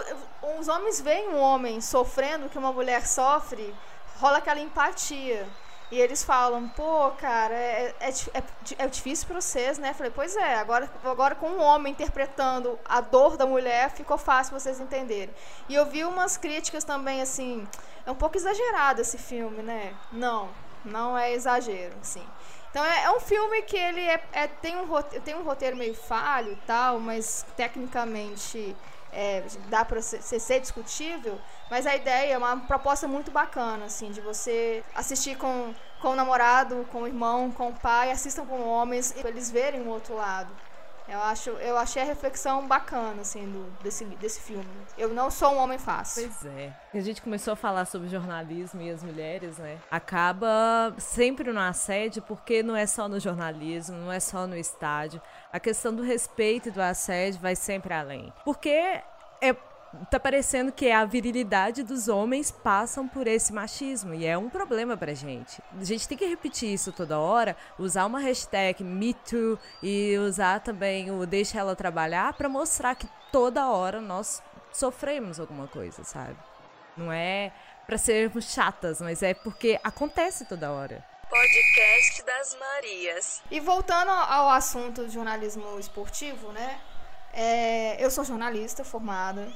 [0.58, 3.74] os homens veem um homem sofrendo que uma mulher sofre,
[4.18, 5.48] rola aquela empatia.
[5.90, 8.42] E eles falam, pô, cara, é, é, é,
[8.78, 9.94] é difícil pra vocês, né?
[9.94, 14.58] Falei, pois é, agora, agora com um homem interpretando a dor da mulher, ficou fácil
[14.58, 15.34] vocês entenderem.
[15.66, 17.66] E eu vi umas críticas também, assim,
[18.04, 19.94] é um pouco exagerado esse filme, né?
[20.12, 20.50] Não,
[20.84, 22.24] não é exagero, assim.
[22.70, 25.76] Então é, é um filme que ele é, é, tem, um roteiro, tem um roteiro
[25.76, 28.76] meio falho e tal, mas tecnicamente
[29.12, 31.38] é, dá para ser, discutível,
[31.70, 36.16] mas a ideia é uma proposta muito bacana, assim, de você assistir com, com o
[36.16, 40.14] namorado, com o irmão, com o pai, assistam com homens, para eles verem o outro
[40.14, 40.50] lado.
[41.08, 44.68] Eu, acho, eu achei a reflexão bacana, assim, do, desse, desse filme.
[44.96, 46.30] Eu não sou um homem fácil.
[46.30, 46.70] Pois é.
[46.92, 49.78] A gente começou a falar sobre jornalismo e as mulheres, né?
[49.90, 55.18] Acaba sempre no assédio, porque não é só no jornalismo, não é só no estádio.
[55.52, 58.32] A questão do respeito e do assédio vai sempre além.
[58.44, 59.56] Porque é
[60.10, 64.96] tá parecendo que a virilidade dos homens passam por esse machismo e é um problema
[64.96, 65.62] pra gente.
[65.80, 71.10] A gente tem que repetir isso toda hora, usar uma hashtag MeToo e usar também
[71.10, 74.42] o Deixa Ela Trabalhar para mostrar que toda hora nós
[74.72, 76.36] sofremos alguma coisa, sabe?
[76.96, 77.52] Não é
[77.86, 81.04] para sermos chatas, mas é porque acontece toda hora.
[81.28, 83.42] Podcast das Marias.
[83.50, 86.80] E voltando ao assunto do jornalismo esportivo, né?
[87.34, 89.46] É, eu sou jornalista formada.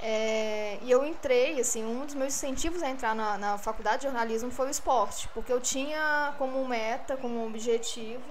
[0.00, 4.02] É, e eu entrei, assim, um dos meus incentivos a entrar na, na faculdade de
[4.04, 8.24] jornalismo foi o esporte, porque eu tinha como meta, como objetivo,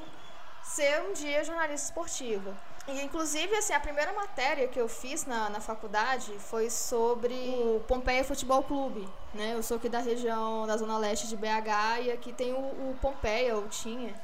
[0.63, 2.57] ser um dia jornalista esportiva.
[2.87, 7.81] E, inclusive, assim, a primeira matéria que eu fiz na, na faculdade foi sobre o
[7.85, 9.53] Pompeia Futebol Clube, né?
[9.55, 12.97] Eu sou aqui da região, da zona leste de BH, e aqui tem o, o
[13.01, 14.15] Pompeia, ou tinha,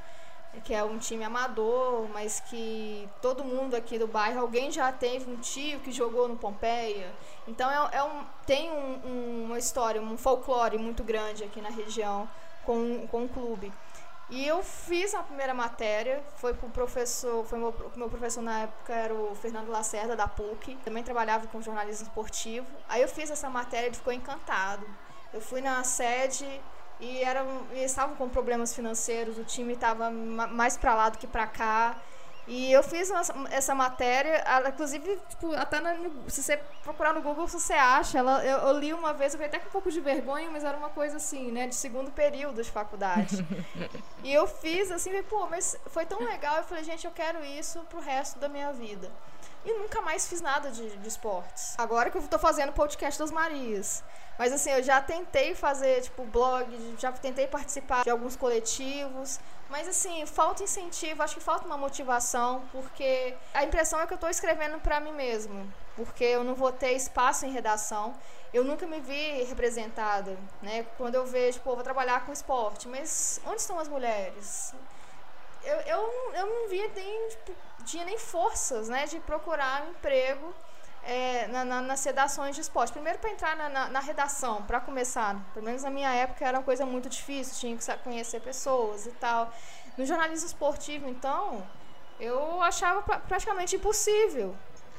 [0.63, 5.29] que é um time amador, mas que todo mundo aqui do bairro, alguém já teve
[5.29, 7.11] um tio que jogou no Pompeia.
[7.45, 11.69] Então é, é um, tem um, um, uma história, um folclore muito grande aqui na
[11.69, 12.29] região
[12.65, 13.73] com, com o clube.
[14.29, 18.61] E eu fiz a primeira matéria, foi com o professor, foi meu, meu professor na
[18.61, 22.65] época era o Fernando Lacerda da PUC, também trabalhava com jornalismo esportivo.
[22.87, 24.85] Aí eu fiz essa matéria, ele ficou encantado.
[25.33, 26.47] Eu fui na sede
[26.99, 31.27] e eram e estavam com problemas financeiros, o time estava mais para lá do que
[31.27, 31.97] para cá.
[32.45, 35.95] E eu fiz uma, essa matéria, ela, inclusive, tipo, até na,
[36.27, 38.19] se você procurar no Google, você acha.
[38.19, 40.63] Ela, eu, eu, li uma vez, eu fiquei até com um pouco de vergonha, mas
[40.63, 43.45] era uma coisa assim, né, de segundo período de faculdade.
[44.23, 46.57] e eu fiz assim, pô, mas foi tão legal.
[46.57, 49.09] Eu falei, gente, eu quero isso pro resto da minha vida.
[49.65, 51.75] E nunca mais fiz nada de, de esportes.
[51.77, 54.03] Agora que eu tô fazendo podcast das Marias.
[54.37, 59.39] Mas assim, eu já tentei fazer, tipo, blog, já tentei participar de alguns coletivos.
[59.69, 64.15] Mas assim, falta incentivo, acho que falta uma motivação, porque a impressão é que eu
[64.15, 65.71] estou escrevendo para mim mesmo.
[65.95, 68.13] Porque eu não vou ter espaço em redação.
[68.53, 70.85] Eu nunca me vi representada, né?
[70.97, 74.73] Quando eu vejo, pô, vou trabalhar com esporte, mas onde estão as mulheres?
[75.63, 77.53] Eu, eu, eu não via nem, tipo,
[77.83, 80.53] tinha nem forças, né, de procurar um emprego
[81.03, 82.91] é, na, na, nas redações de esporte.
[82.93, 85.35] Primeiro para entrar na, na, na redação, para começar.
[85.53, 89.11] Pelo menos na minha época era uma coisa muito difícil, tinha que conhecer pessoas e
[89.11, 89.53] tal.
[89.97, 91.63] No jornalismo esportivo, então,
[92.19, 94.55] eu achava pra, praticamente impossível.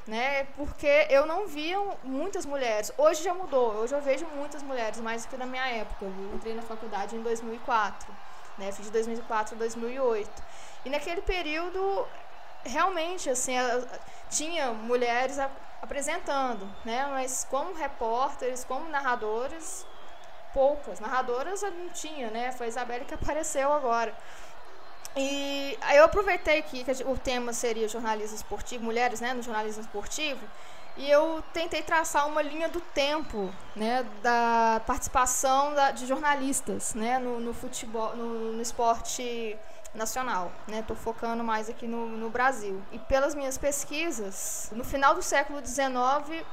[0.07, 0.45] Né?
[0.57, 2.93] Porque eu não via muitas mulheres.
[2.99, 6.05] Hoje já mudou, hoje eu vejo muitas mulheres, mais do que na minha época.
[6.05, 8.14] Eu entrei na faculdade em 2004,
[8.59, 8.70] né?
[8.70, 10.30] Fiz de 2004 a 2008.
[10.85, 12.07] E naquele período,
[12.64, 13.54] realmente, assim,
[14.30, 15.38] tinha mulheres
[15.82, 17.06] apresentando, né?
[17.10, 19.86] Mas como repórteres, como narradores,
[20.52, 21.00] poucas.
[21.00, 22.52] Narradoras não tinha, né?
[22.52, 24.14] Foi a Isabelle que apareceu agora.
[25.16, 30.44] E aí eu aproveitei que, o tema seria jornalismo esportivo, mulheres né, no jornalismo esportivo,
[30.96, 37.18] e eu tentei traçar uma linha do tempo né, da participação da, de jornalistas né,
[37.18, 39.56] no, no futebol, no, no esporte
[39.95, 40.80] nacional, né?
[40.80, 42.82] Estou focando mais aqui no, no Brasil.
[42.92, 46.45] E pelas minhas pesquisas, no final do século XIX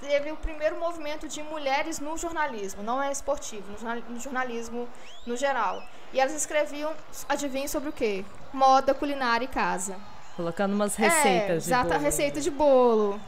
[0.00, 3.64] teve o primeiro movimento de mulheres no jornalismo, não é esportivo,
[4.08, 4.86] no jornalismo
[5.26, 5.82] no geral.
[6.12, 6.92] E elas escreviam,
[7.28, 8.24] adivinha sobre o quê?
[8.52, 9.96] Moda, culinária e casa.
[10.36, 11.98] Colocando umas receitas é, de bolo.
[11.98, 13.20] receita de bolo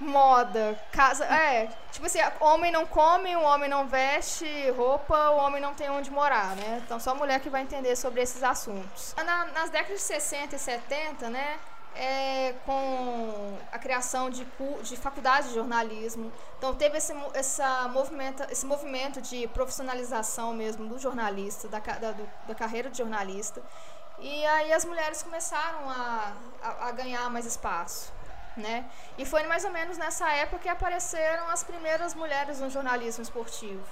[0.00, 1.24] moda, casa.
[1.24, 5.90] É, tipo assim, homem não come, o homem não veste roupa, o homem não tem
[5.90, 6.82] onde morar, né?
[6.84, 9.14] Então só mulher que vai entender sobre esses assuntos.
[9.24, 11.58] Na, nas décadas de 60 e 70, né?
[11.92, 14.46] É, com a criação de,
[14.82, 16.32] de faculdades de jornalismo.
[16.56, 22.14] Então teve esse, essa movimento, esse movimento de profissionalização mesmo do jornalista, da, da,
[22.46, 23.60] da carreira de jornalista.
[24.20, 26.32] E aí as mulheres começaram a,
[26.62, 28.12] a, a ganhar mais espaço
[28.56, 28.84] né?
[29.16, 33.82] E foi mais ou menos nessa época que apareceram as primeiras mulheres no jornalismo esportivo.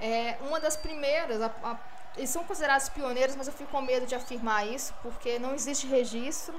[0.00, 1.76] É, uma das primeiras, a, a
[2.16, 5.86] eles são considerados pioneiros, mas eu fico com medo de afirmar isso, porque não existe
[5.86, 6.54] registro,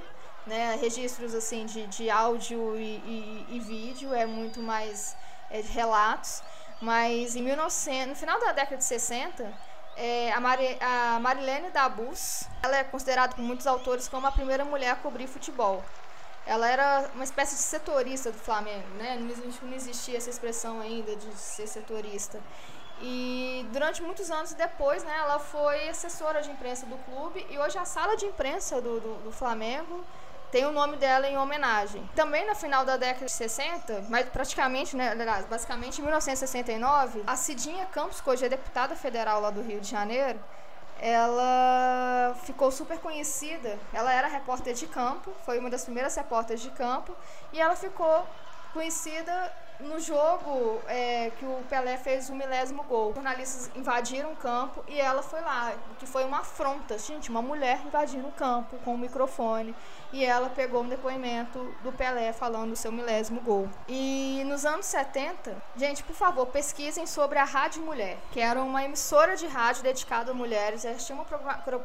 [0.46, 0.76] né?
[0.80, 5.16] Registros assim de, de áudio e, e, e vídeo, é muito mais
[5.50, 6.42] é, de relatos.
[6.80, 9.52] Mas em 1900, no final da década de 60,
[9.96, 14.64] é, a, Mari, a Marilene Dabus, ela é considerada por muitos autores como a primeira
[14.64, 15.84] mulher a cobrir futebol.
[16.46, 19.18] Ela era uma espécie de setorista do Flamengo, né?
[19.62, 22.40] Não existia essa expressão ainda de ser setorista.
[23.00, 27.76] E durante muitos anos depois, né, ela foi assessora de imprensa do clube e hoje
[27.76, 30.04] a sala de imprensa do, do, do Flamengo
[30.54, 32.08] tem o nome dela em homenagem.
[32.14, 35.12] Também no final da década de 60, mas praticamente, né,
[35.50, 39.90] basicamente em 1969, a Cidinha Campos, que hoje é deputada federal lá do Rio de
[39.90, 40.38] Janeiro,
[41.00, 43.78] ela ficou super conhecida.
[43.92, 47.14] Ela era repórter de campo, foi uma das primeiras repórteres de campo,
[47.52, 48.26] e ela ficou
[48.72, 53.08] conhecida no jogo é, que o Pelé fez o milésimo gol.
[53.10, 56.98] Os jornalistas invadiram o campo e ela foi lá, que foi uma afronta.
[56.98, 59.74] Gente, uma mulher invadindo o campo com o microfone
[60.12, 63.68] e ela pegou um depoimento do Pelé falando o seu milésimo gol.
[63.88, 68.84] E nos anos 70, gente, por favor, pesquisem sobre a Rádio Mulher, que era uma
[68.84, 70.84] emissora de rádio dedicada a mulheres.
[70.84, 71.24] Elas tinham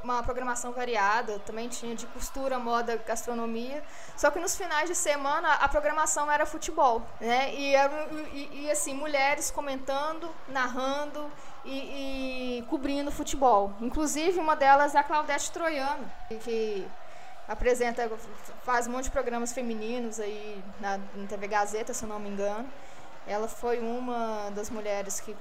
[0.03, 3.83] uma programação variada, também tinha de costura, moda, gastronomia.
[4.15, 7.53] Só que nos finais de semana a programação era futebol, né?
[7.53, 7.73] E,
[8.33, 11.31] e, e assim, mulheres comentando, narrando
[11.65, 13.73] e, e cobrindo futebol.
[13.81, 16.87] Inclusive, uma delas é a Claudete Troiano, que
[17.49, 18.09] apresenta,
[18.63, 22.29] faz um monte de programas femininos aí na, na TV Gazeta, se eu não me
[22.29, 22.69] engano.
[23.27, 25.35] Ela foi uma das mulheres que,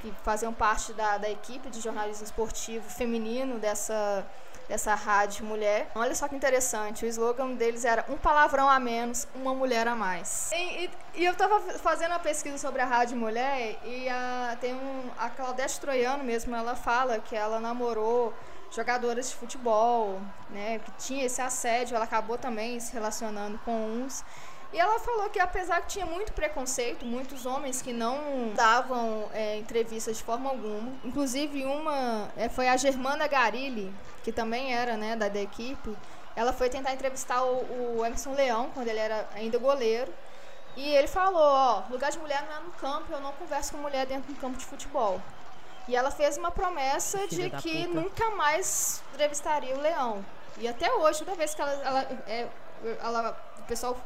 [0.00, 4.26] que faziam parte da, da equipe de jornalismo esportivo feminino dessa,
[4.68, 5.90] dessa rádio mulher.
[5.94, 9.94] Olha só que interessante, o slogan deles era um palavrão a menos, uma mulher a
[9.94, 10.50] mais.
[10.52, 14.74] E, e, e eu estava fazendo uma pesquisa sobre a rádio mulher e a, tem
[14.74, 18.34] um, a Claudete Troiano mesmo, ela fala que ela namorou
[18.74, 20.20] jogadoras de futebol,
[20.50, 24.24] né, que tinha esse assédio, ela acabou também se relacionando com uns.
[24.72, 29.58] E ela falou que apesar que tinha muito preconceito, muitos homens que não davam é,
[29.58, 33.92] entrevistas de forma alguma, inclusive uma é, foi a Germana Garilli,
[34.24, 35.94] que também era né, da, da equipe,
[36.34, 40.10] ela foi tentar entrevistar o, o Emerson Leão, quando ele era ainda goleiro,
[40.74, 43.78] e ele falou, ó, lugar de mulher não é no campo, eu não converso com
[43.78, 45.20] mulher dentro do campo de futebol.
[45.88, 48.00] E ela fez uma promessa Filha de que puta.
[48.00, 50.24] nunca mais entrevistaria o leão.
[50.58, 52.48] E até hoje, toda vez que ela, ela, é,
[53.00, 53.96] ela, o pessoal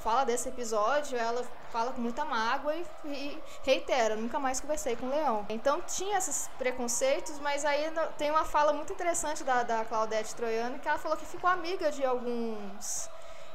[0.00, 5.06] fala desse episódio, ela fala com muita mágoa e, e, reitera, nunca mais conversei com
[5.06, 5.44] o Leão.
[5.48, 10.78] Então tinha esses preconceitos, mas aí tem uma fala muito interessante da, da Claudete Troiano,
[10.78, 13.10] que ela falou que ficou amiga de alguns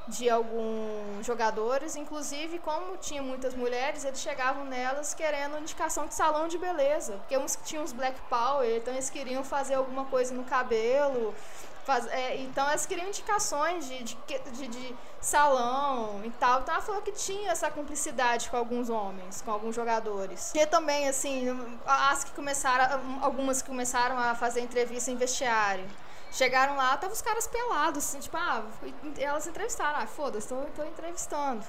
[0.08, 6.47] de alguns jogadores, inclusive como tinha muitas mulheres, eles chegavam nelas querendo indicação de salão
[6.47, 10.43] de beleza, porque uns tinham os black power, então eles queriam fazer alguma coisa no
[10.43, 11.34] cabelo,
[11.86, 14.18] faz, é, então elas queriam indicações de, de,
[14.54, 19.41] de, de, salão e tal, então ela falou que tinha essa cumplicidade com alguns homens,
[19.41, 20.52] com alguns jogadores.
[20.56, 21.45] E também, assim,
[21.86, 25.86] as que começaram, algumas que começaram a fazer entrevista em vestiário,
[26.32, 28.63] Chegaram lá, tava os caras pelados, assim, tipo, ah,
[29.19, 31.65] elas entrevistaram, ah, foda-se, tô, tô entrevistando.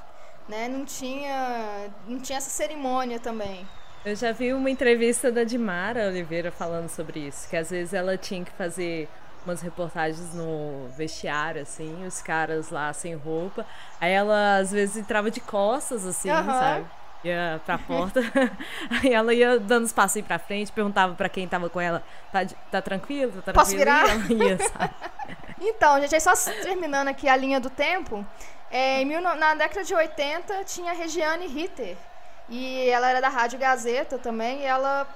[0.49, 0.69] Né?
[0.69, 3.67] Não tinha, não tinha essa cerimônia também.
[4.05, 8.17] Eu já vi uma entrevista da Dimara Oliveira falando sobre isso, que às vezes ela
[8.17, 9.09] tinha que fazer
[9.45, 13.67] umas reportagens no vestiário, assim, os caras lá sem roupa.
[14.01, 16.45] Aí ela às vezes entrava de costas, assim, uhum.
[16.45, 16.87] sabe?
[17.25, 18.21] Ia pra porta.
[18.91, 22.41] Aí ela ia dando os passos pra frente, perguntava pra quem tava com ela: tá,
[22.71, 23.43] tá tranquilo?
[23.43, 23.65] Tá tranquilo?
[23.65, 24.07] Posso virar?
[24.31, 24.59] Ia,
[25.61, 28.27] então, gente, aí só terminando aqui a linha do tempo.
[28.71, 31.97] É, mil, na década de 80 tinha a Regiane Ritter.
[32.49, 34.63] E ela era da Rádio Gazeta também.
[34.63, 35.07] E ela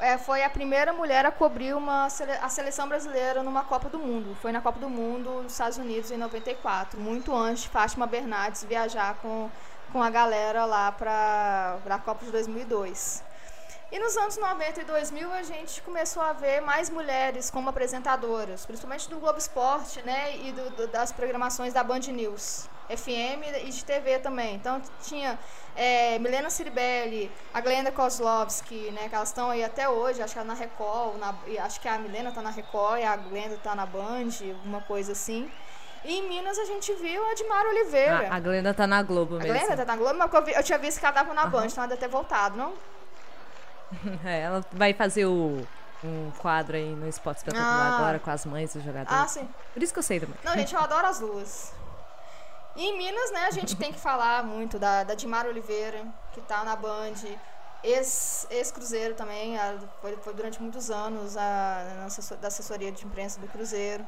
[0.00, 4.36] é, foi a primeira mulher a cobrir uma, a seleção brasileira numa Copa do Mundo.
[4.40, 8.64] Foi na Copa do Mundo nos Estados Unidos em 94, muito antes de Fátima Bernardes
[8.64, 9.50] viajar com
[9.92, 13.24] com a galera lá para a Copa de 2002.
[13.90, 18.66] E nos anos 90 e 2000 a gente começou a ver mais mulheres como apresentadoras,
[18.66, 23.70] principalmente do Globo Esporte, né, e do, do, das programações da Band News, FM e
[23.70, 24.56] de TV também.
[24.56, 25.38] Então tinha
[25.74, 30.38] é, Milena Ciribelli, a Glenda Kozlovski, né, que elas estão aí até hoje, acho que
[30.38, 31.34] ela na Record, na,
[31.64, 35.12] acho que a Milena está na Record e a Glenda está na Band, alguma coisa
[35.12, 35.50] assim.
[36.04, 38.28] E em Minas a gente viu a Edmar Oliveira.
[38.30, 39.52] A, a Glenda tá na Globo mesmo.
[39.52, 41.44] A Glenda tá na Globo, mas eu, vi, eu tinha visto que ela tava na
[41.44, 41.50] uhum.
[41.50, 42.72] Band, então ela deve ter voltado, não?
[44.24, 45.66] É, ela vai fazer o,
[46.04, 47.96] um quadro aí no Esporte Espetacular ah.
[47.96, 49.20] agora com as mães dos jogadores.
[49.20, 49.48] Ah, sim.
[49.72, 50.36] Por isso que eu sei também.
[50.44, 51.72] Não, gente, eu adoro as duas.
[52.76, 56.40] E em Minas, né, a gente tem que falar muito da, da Dimar Oliveira, que
[56.42, 57.14] tá na Band.
[57.82, 59.56] ex-Cruzeiro também,
[60.00, 64.06] foi, foi, durante muitos anos a, a, da assessoria de imprensa do Cruzeiro.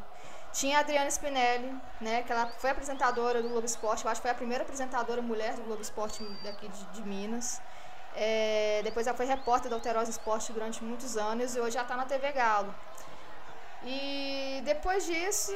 [0.52, 4.26] Tinha a Adriana Spinelli, né, que ela foi apresentadora do Globo Esporte, eu acho que
[4.26, 7.60] foi a primeira apresentadora mulher do Globo Esporte daqui de, de Minas.
[8.16, 11.96] É, depois ela foi repórter da Alterosa Esporte durante muitos anos e hoje já está
[11.96, 12.74] na TV Galo.
[13.84, 15.52] E depois disso.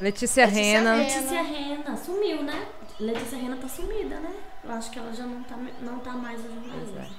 [0.00, 0.94] Letícia, Letícia Rena.
[0.94, 2.68] Letícia Rena sumiu, né?
[3.00, 4.34] Letícia Rena tá sumida, né?
[4.62, 7.16] Eu acho que ela já não tá, não tá mais no jornalismo.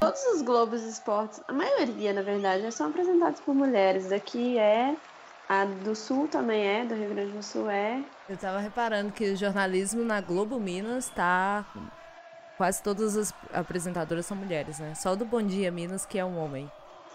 [0.00, 4.08] Todos os Globos Esportes, a maioria, na verdade, são apresentados por mulheres.
[4.08, 4.94] Daqui é.
[5.48, 8.02] A do Sul também é, do Rio Grande do Sul é.
[8.28, 11.64] Eu tava reparando que o jornalismo na Globo Minas tá.
[12.56, 14.94] Quase todas as apresentadoras são mulheres, né?
[14.94, 16.70] Só do Bom Dia Minas que é um homem.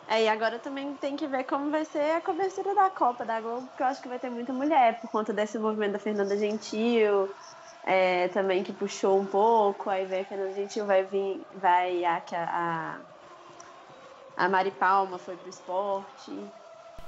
[0.08, 3.40] É, e agora também tem que ver como vai ser a cobertura da Copa da
[3.40, 6.36] Globo, porque eu acho que vai ter muita mulher, por conta desse movimento da Fernanda
[6.36, 7.30] Gentil,
[7.84, 12.24] é, também que puxou um pouco, aí vem a Fernanda Gentil, vai vir, vai a,
[12.34, 12.98] a,
[14.36, 16.32] a Mari Palma foi pro esporte.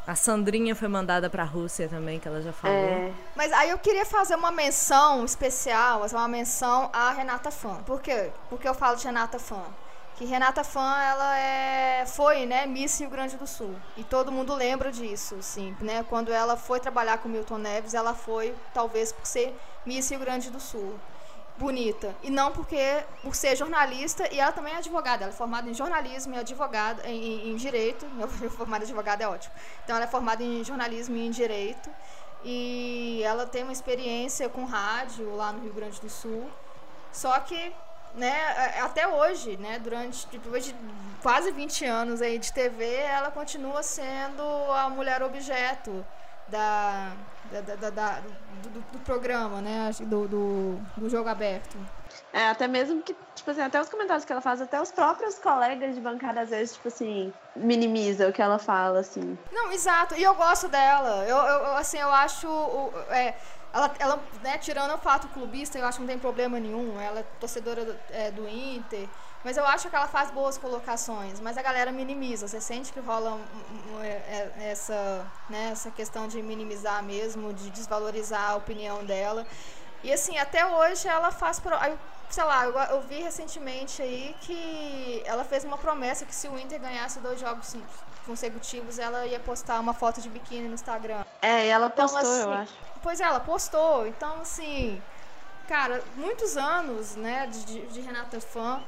[0.05, 2.75] A Sandrinha foi mandada para a Rússia também, que ela já falou.
[2.75, 3.13] É.
[3.35, 7.75] Mas aí eu queria fazer uma menção especial, uma menção à Renata Fã.
[7.83, 8.31] Por quê?
[8.49, 9.63] Porque eu falo de Renata Fã.
[10.15, 13.75] Que Renata Fã, ela é, foi, né, Miss Rio Grande do Sul.
[13.95, 16.03] E todo mundo lembra disso, sim, né?
[16.09, 20.49] Quando ela foi trabalhar com Milton Neves, ela foi, talvez, por ser Miss Rio Grande
[20.49, 20.99] do Sul
[21.61, 22.15] bonita.
[22.23, 25.23] E não porque por ser jornalista e ela também é advogada.
[25.25, 28.05] Ela é formada em jornalismo e advogada em, em direito.
[28.41, 29.53] Meu formada advogada é ótimo.
[29.83, 31.89] Então ela é formada em jornalismo e em direito.
[32.43, 36.49] E ela tem uma experiência com rádio lá no Rio Grande do Sul.
[37.13, 37.71] Só que
[38.15, 38.35] né,
[38.81, 40.75] até hoje, né, durante depois de
[41.21, 44.43] quase 20 anos aí de TV, ela continua sendo
[44.73, 46.05] a mulher objeto
[46.51, 47.13] da,
[47.49, 48.19] da, da,
[48.63, 49.89] do, do, programa, né?
[50.01, 51.77] Do, do, do, jogo aberto.
[52.33, 55.39] É, até mesmo que, tipo assim, até os comentários que ela faz, até os próprios
[55.39, 59.37] colegas de bancada, às vezes, tipo assim, minimiza o que ela fala, assim.
[59.51, 60.15] Não, exato.
[60.15, 61.25] E eu gosto dela.
[61.25, 62.47] Eu, eu assim, eu acho.
[63.09, 63.33] É,
[63.73, 66.99] ela, ela né, tirando o fato clubista, eu acho que não tem problema nenhum.
[66.99, 69.07] Ela é torcedora do, é, do Inter.
[69.43, 72.47] Mas eu acho que ela faz boas colocações, mas a galera minimiza.
[72.47, 77.51] Você sente que rola um, um, é, é, essa, né, essa questão de minimizar mesmo,
[77.51, 79.45] de desvalorizar a opinião dela.
[80.03, 81.59] E assim, até hoje ela faz.
[81.59, 81.75] Pro...
[82.29, 86.57] Sei lá, eu, eu vi recentemente aí que ela fez uma promessa que se o
[86.57, 87.75] Inter ganhasse dois jogos
[88.25, 91.25] consecutivos, ela ia postar uma foto de biquíni no Instagram.
[91.41, 92.73] É, ela então, postou, então, assim, eu acho.
[93.01, 94.07] Pois é, ela postou.
[94.07, 95.01] Então, assim,
[95.67, 98.81] cara, muitos anos, né, de, de Renata Fã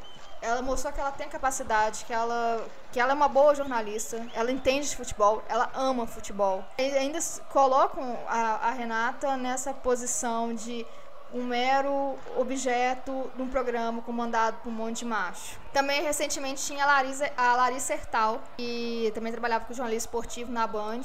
[0.43, 4.51] ela mostrou que ela tem capacidade, que ela, que ela é uma boa jornalista, ela
[4.51, 6.63] entende de futebol, ela ama futebol.
[6.77, 7.17] E ainda
[7.49, 10.85] colocam a, a Renata nessa posição de
[11.33, 15.57] um mero objeto de um programa comandado por um monte de macho.
[15.71, 20.67] Também recentemente tinha a Larissa, a Larissa Hertal, que também trabalhava com jornalismo esportivo na
[20.67, 21.03] Band.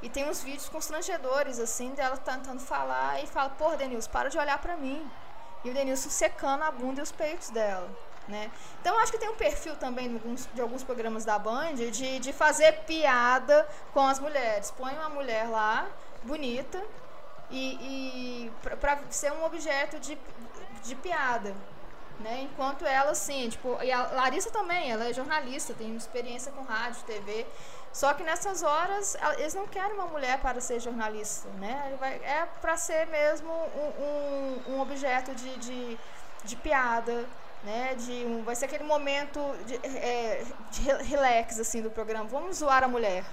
[0.00, 4.38] E tem uns vídeos constrangedores, assim, dela tentando falar e fala, pô, Denilson, para de
[4.38, 5.04] olhar para mim.
[5.64, 7.88] E o Denilson secando a bunda e os peitos dela.
[8.28, 8.50] Né?
[8.80, 12.18] Então acho que tem um perfil também de alguns, de alguns programas da Band de,
[12.18, 14.72] de fazer piada com as mulheres.
[14.72, 15.86] Põe uma mulher lá,
[16.24, 16.82] bonita,
[17.50, 20.18] e, e para ser um objeto de,
[20.82, 21.54] de piada.
[22.18, 22.48] Né?
[22.50, 27.02] Enquanto ela, assim, tipo, e a Larissa também, ela é jornalista, tem experiência com rádio,
[27.04, 27.46] TV.
[27.92, 31.98] Só que nessas horas, eles não querem uma mulher para ser jornalista, né?
[32.22, 35.98] É para ser mesmo um, um, um objeto de, de,
[36.44, 37.26] de piada,
[37.64, 37.94] né?
[37.94, 42.26] De um, vai ser aquele momento de, é, de relax assim do programa.
[42.28, 43.24] Vamos zoar a mulher,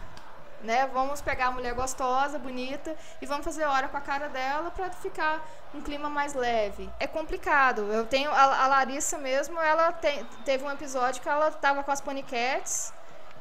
[0.61, 0.88] né?
[0.88, 4.89] Vamos pegar a mulher gostosa, bonita e vamos fazer hora com a cara dela para
[4.91, 6.89] ficar um clima mais leve.
[6.99, 7.91] É complicado.
[7.91, 11.91] Eu tenho a, a Larissa mesmo, ela tem, teve um episódio que ela tava com
[11.91, 12.93] as paniquetes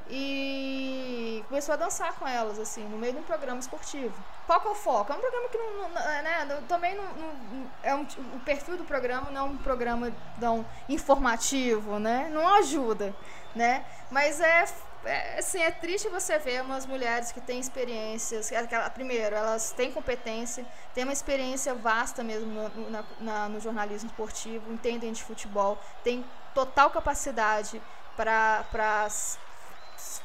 [0.09, 4.15] e começou a dançar com elas, assim, no meio de um programa esportivo.
[4.47, 5.13] Qual que é o foco?
[5.13, 8.77] É um programa que não, não é, né, também não, não, é um, o perfil
[8.77, 12.29] do programa não é um programa tão informativo, né?
[12.33, 13.15] Não ajuda,
[13.55, 13.85] né?
[14.11, 14.65] Mas é,
[15.05, 18.51] é assim, é triste você ver umas mulheres que têm experiências,
[18.95, 24.73] primeiro, elas têm competência, têm uma experiência vasta mesmo no, na, na, no jornalismo esportivo,
[24.73, 26.25] entendem de futebol, têm
[26.55, 27.81] total capacidade
[28.17, 28.65] para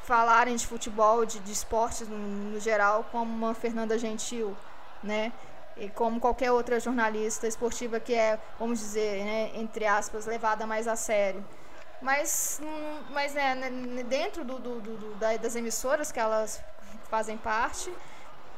[0.03, 4.55] falarem de futebol, de, de esportes no, no, geral, como uma Fernanda Gentil,
[5.03, 5.31] né?
[5.75, 10.87] E como qualquer outra jornalista esportiva que é, vamos dizer, né, entre aspas, levada mais
[10.87, 11.45] a sério.
[12.01, 13.55] Mas, hum, mas né,
[14.07, 16.63] dentro do, do, do, das emissoras que elas
[17.09, 17.93] fazem parte,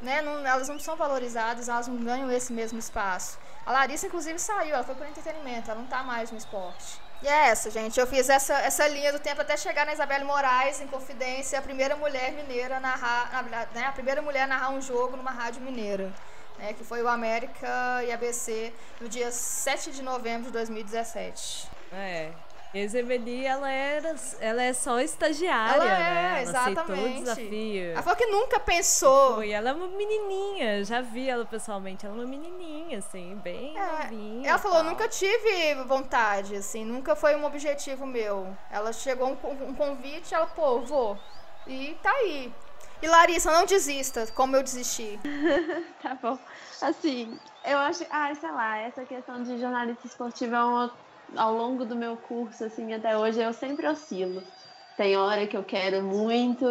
[0.01, 3.38] né, não, elas não são valorizadas, elas não ganham esse mesmo espaço.
[3.65, 7.09] A Larissa, inclusive, saiu, ela foi para entretenimento, ela não está mais no esporte.
[7.22, 7.99] E é essa, gente.
[7.99, 11.61] Eu fiz essa, essa linha do tempo até chegar na Isabelle Moraes, em Confidência, a
[11.61, 13.43] primeira mulher mineira narrar,
[13.74, 16.13] né, a primeira mulher narrar um jogo numa rádio mineira,
[16.57, 17.67] né, que foi o América
[18.05, 21.70] e ABC no dia 7 de novembro de 2017.
[21.91, 22.32] É,
[22.74, 25.91] Ezebeli, ela era, ela é só estagiária, ela né?
[25.91, 26.80] é, Ela exatamente.
[26.80, 27.91] aceitou o desafio.
[27.91, 29.36] Ela falou que nunca pensou.
[29.36, 33.76] Foi, ela é uma menininha, já vi ela pessoalmente, ela é uma menininha, assim, bem
[33.76, 34.49] É, novinha.
[34.49, 38.55] Ela falou, nunca tive vontade, assim, nunca foi um objetivo meu.
[38.70, 41.17] Ela chegou um, um convite, ela, pô, vou.
[41.65, 42.53] E tá aí.
[43.01, 45.20] E Larissa, não desista, como eu desisti.
[46.03, 46.38] Tá bom.
[46.82, 48.05] Assim, eu acho.
[48.09, 50.93] Ah, sei lá, essa questão de jornalista esportivo é uma.
[51.36, 54.51] Ao longo do meu curso, assim, até hoje, eu sempre oscilo.
[54.95, 56.65] Tem hora que eu quero muito,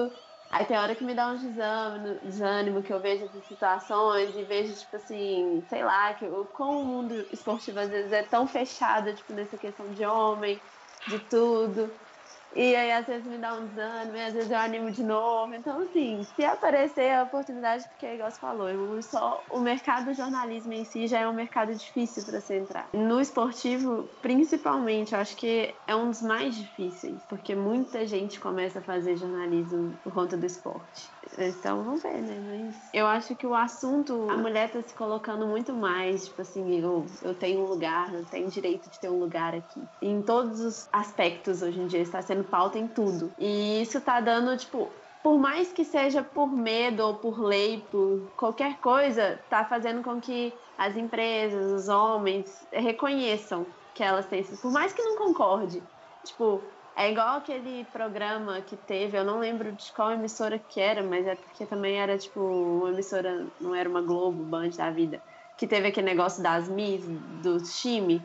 [0.50, 4.44] aí tem hora que me dá um desânimo, desânimo que eu vejo essas situações e
[4.44, 8.46] vejo, tipo assim, sei lá, que eu, como o mundo esportivo às vezes é tão
[8.46, 10.62] fechado, tipo, nessa questão de homem,
[11.06, 11.98] de tudo.
[12.54, 15.54] E aí, às vezes, me dá um desânimo, e às vezes eu animo de novo.
[15.54, 20.14] Então, assim, se aparecer a oportunidade, porque, igual você falou, eu só, o mercado do
[20.14, 22.88] jornalismo em si já é um mercado difícil para você entrar.
[22.92, 28.78] No esportivo, principalmente, eu acho que é um dos mais difíceis, porque muita gente começa
[28.78, 31.10] a fazer jornalismo por conta do esporte.
[31.38, 32.38] Então, vamos ver, né?
[32.40, 36.80] Mas eu acho que o assunto, a mulher tá se colocando muito mais, tipo assim,
[36.80, 39.86] eu, eu tenho um lugar, eu tenho direito de ter um lugar aqui.
[40.00, 43.32] Em todos os aspectos, hoje em dia, está sendo pauta em tudo.
[43.38, 44.88] E isso tá dando, tipo,
[45.22, 50.20] por mais que seja por medo ou por lei, por qualquer coisa, tá fazendo com
[50.20, 54.56] que as empresas, os homens, reconheçam que elas têm isso.
[54.62, 55.82] Por mais que não concorde.
[56.24, 56.62] Tipo,
[56.96, 61.26] é igual aquele programa que teve, eu não lembro de qual emissora que era, mas
[61.26, 65.22] é porque também era tipo uma emissora, não era uma Globo, Band da vida,
[65.56, 67.04] que teve aquele negócio das Miss,
[67.42, 68.22] dos times,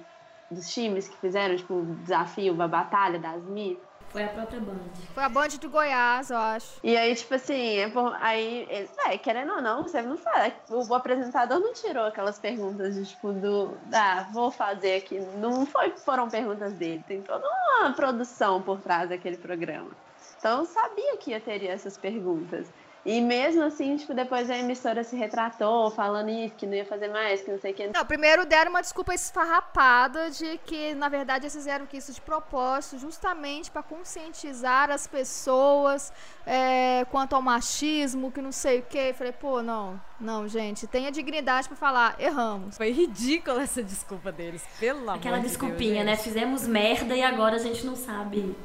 [0.50, 3.78] dos times que fizeram, tipo, o desafio, a batalha das Miss.
[4.14, 4.78] Foi a própria Band.
[5.14, 6.80] Foi a Band de Goiás, eu acho.
[6.84, 10.52] E aí, tipo assim, é por- aí, eles, é, querendo ou não, você não fala.
[10.70, 13.76] O apresentador não tirou aquelas perguntas de tipo do.
[13.92, 15.20] Ah, vou fazer aqui.
[15.40, 17.04] Não foi, foram perguntas dele.
[17.08, 17.44] Tem toda
[17.80, 19.90] uma produção por trás daquele programa.
[20.38, 22.68] Então eu sabia que ia ter essas perguntas.
[23.06, 27.10] E mesmo assim, tipo, depois a emissora se retratou, falando isso, que não ia fazer
[27.10, 27.88] mais, que não sei o que.
[27.88, 32.98] Não, primeiro deram uma desculpa esfarrapada de que, na verdade, eles fizeram isso de propósito,
[32.98, 36.14] justamente para conscientizar as pessoas
[36.46, 39.14] é, quanto ao machismo, que não sei o quê.
[39.18, 42.78] Falei, pô, não, não, gente, tenha dignidade para falar, erramos.
[42.78, 46.16] Foi ridícula essa desculpa deles, pelo Aquela amor de desculpinha, Deus, né?
[46.16, 48.56] Fizemos merda e agora a gente não sabe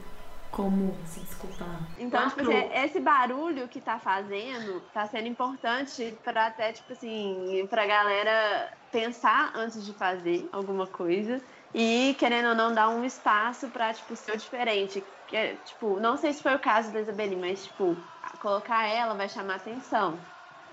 [0.50, 1.80] como se desculpar.
[1.98, 2.56] Então, tipo Lacrou.
[2.56, 8.72] assim, esse barulho que tá fazendo tá sendo importante pra até, tipo assim, pra galera
[8.90, 11.40] pensar antes de fazer alguma coisa
[11.74, 15.04] e, querendo ou não, dar um espaço pra, tipo, ser diferente.
[15.26, 17.96] Que, é, tipo, não sei se foi o caso da Isabeli, mas, tipo,
[18.40, 20.18] colocar ela vai chamar atenção.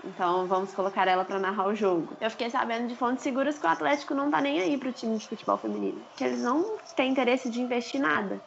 [0.04, 2.16] Então, vamos colocar ela pra narrar o jogo.
[2.20, 5.18] Eu fiquei sabendo de fontes seguras que o Atlético não tá nem aí pro time
[5.18, 6.00] de futebol feminino.
[6.16, 8.40] Que eles não têm interesse de investir nada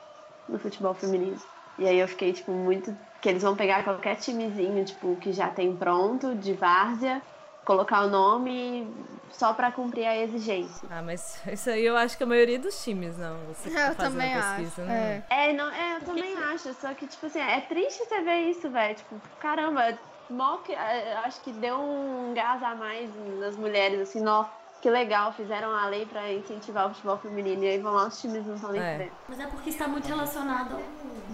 [0.50, 1.38] no futebol feminino.
[1.78, 2.96] E aí eu fiquei, tipo, muito.
[3.22, 7.22] Que eles vão pegar qualquer timezinho, tipo, que já tem pronto, de várzea,
[7.66, 8.90] colocar o nome
[9.32, 10.88] só pra cumprir a exigência.
[10.90, 13.38] Ah, mas isso aí eu acho que a maioria dos times, não.
[13.48, 14.92] Você que tá Eu fazendo também pesquisa, acho.
[14.92, 15.24] né?
[15.30, 15.50] É.
[15.50, 18.70] É, não, é, eu também acho, só que, tipo assim, é triste você ver isso,
[18.70, 18.96] velho.
[18.96, 19.98] Tipo, caramba,
[20.30, 24.46] mó que, é, acho que deu um gás a mais nas mulheres, assim, ó,
[24.82, 27.64] que legal, fizeram a lei pra incentivar o futebol feminino.
[27.64, 29.10] E aí vão lá, os times não estão nem É.
[29.28, 30.82] Mas é porque está muito relacionado ao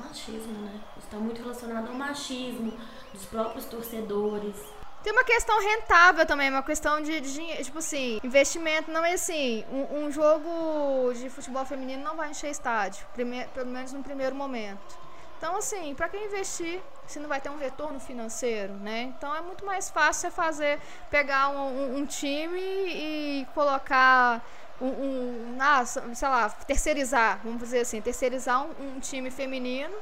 [0.08, 0.82] machismo, né?
[0.98, 2.74] Está muito relacionado ao machismo
[3.14, 4.56] dos próprios torcedores.
[5.04, 8.90] Tem uma questão rentável também, uma questão de, de dinheiro, tipo assim, investimento.
[8.90, 13.70] Não é assim, um, um jogo de futebol feminino não vai encher estádio, prime- pelo
[13.70, 14.98] menos no primeiro momento.
[15.38, 19.04] Então, assim, pra quem investir, se não vai ter um retorno financeiro, né?
[19.04, 20.80] Então é muito mais fácil você fazer,
[21.10, 24.46] pegar um, um- um time e colocar
[24.80, 29.96] um, um ah, sei lá, terceirizar, vamos dizer assim, terceirizar um, um time feminino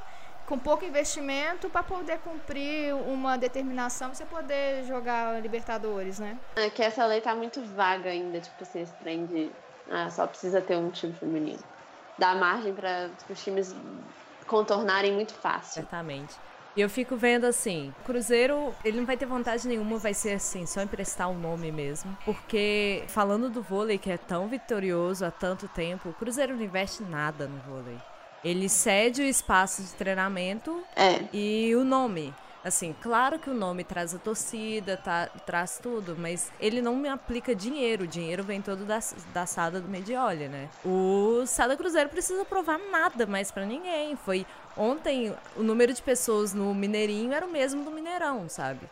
[0.45, 6.37] com pouco investimento para poder cumprir uma determinação e você poder jogar Libertadores, né?
[6.55, 9.55] É que essa lei tá muito vaga ainda, tipo assim, esse trem de
[9.89, 11.63] ah, só precisa ter um time feminino.
[12.17, 13.73] Dá margem para os times
[14.45, 15.73] contornarem muito fácil.
[15.81, 16.39] Certamente.
[16.75, 20.33] E eu fico vendo assim, o Cruzeiro, ele não vai ter vontade nenhuma, vai ser
[20.33, 22.17] assim, só emprestar o nome mesmo.
[22.25, 27.03] Porque, falando do vôlei, que é tão vitorioso há tanto tempo, o Cruzeiro não investe
[27.03, 27.97] nada no vôlei.
[28.43, 32.33] Ele cede o espaço de treinamento É, e o nome.
[32.63, 37.09] Assim, claro que o nome traz a torcida, tá, traz tudo, mas ele não me
[37.09, 38.05] aplica dinheiro.
[38.05, 38.99] O dinheiro vem todo da,
[39.33, 40.69] da Sada do Medioli, né?
[40.85, 44.15] O Sada Cruzeiro precisa provar nada mais para ninguém.
[44.15, 44.45] Foi
[44.77, 48.87] ontem o número de pessoas no Mineirinho era o mesmo do Mineirão, sabe?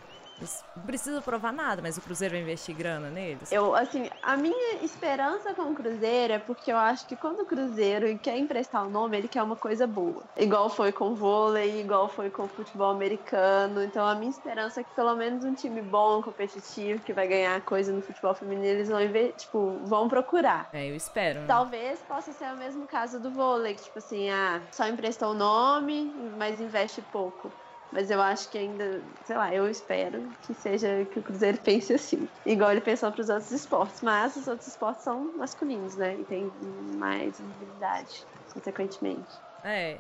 [0.76, 3.52] Não precisa provar nada, mas o Cruzeiro vai investir grana neles?
[3.52, 7.46] Eu, assim, a minha esperança com o Cruzeiro é porque eu acho que quando o
[7.46, 10.24] Cruzeiro quer emprestar o nome, ele quer uma coisa boa.
[10.38, 13.84] Igual foi com o vôlei, igual foi com o futebol americano.
[13.84, 17.62] Então a minha esperança é que pelo menos um time bom, competitivo, que vai ganhar
[17.62, 19.00] coisa no futebol feminino, eles vão,
[19.38, 20.70] tipo, vão procurar.
[20.74, 21.42] É, eu espero.
[21.42, 21.46] Né?
[21.48, 25.34] Talvez possa ser o mesmo caso do vôlei, que tipo assim, ah, só emprestou o
[25.34, 27.52] nome, mas investe pouco.
[27.92, 31.94] Mas eu acho que ainda, sei lá, eu espero que seja que o Cruzeiro pense
[31.94, 32.28] assim.
[32.46, 34.02] Igual ele pensou para os outros esportes.
[34.02, 36.16] Mas os outros esportes são masculinos, né?
[36.20, 36.52] E tem
[36.96, 39.34] mais visibilidade, consequentemente.
[39.64, 39.98] É.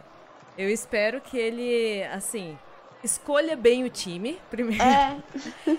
[0.58, 2.58] Eu espero que ele, assim,
[3.04, 4.84] escolha bem o time, primeiro.
[4.84, 5.22] É.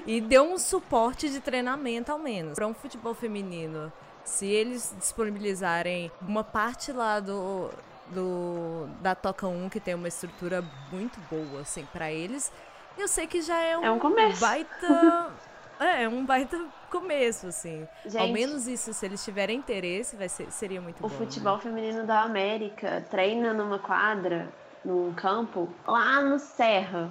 [0.06, 2.54] e dê um suporte de treinamento, ao menos.
[2.54, 3.92] Para um futebol feminino.
[4.24, 7.70] Se eles disponibilizarem uma parte lá do,
[8.12, 12.52] do da Toca 1, que tem uma estrutura muito boa, assim, para eles.
[12.96, 14.40] Eu sei que já é um, é um começo.
[14.40, 15.30] baita.
[15.80, 16.58] é, é um baita
[16.90, 17.86] começo, assim.
[18.04, 21.14] Gente, Ao menos isso, se eles tiverem interesse, vai ser, seria muito o bom.
[21.14, 21.62] O futebol né?
[21.62, 24.48] feminino da América treina numa quadra,
[24.84, 27.10] num campo, lá no Serra.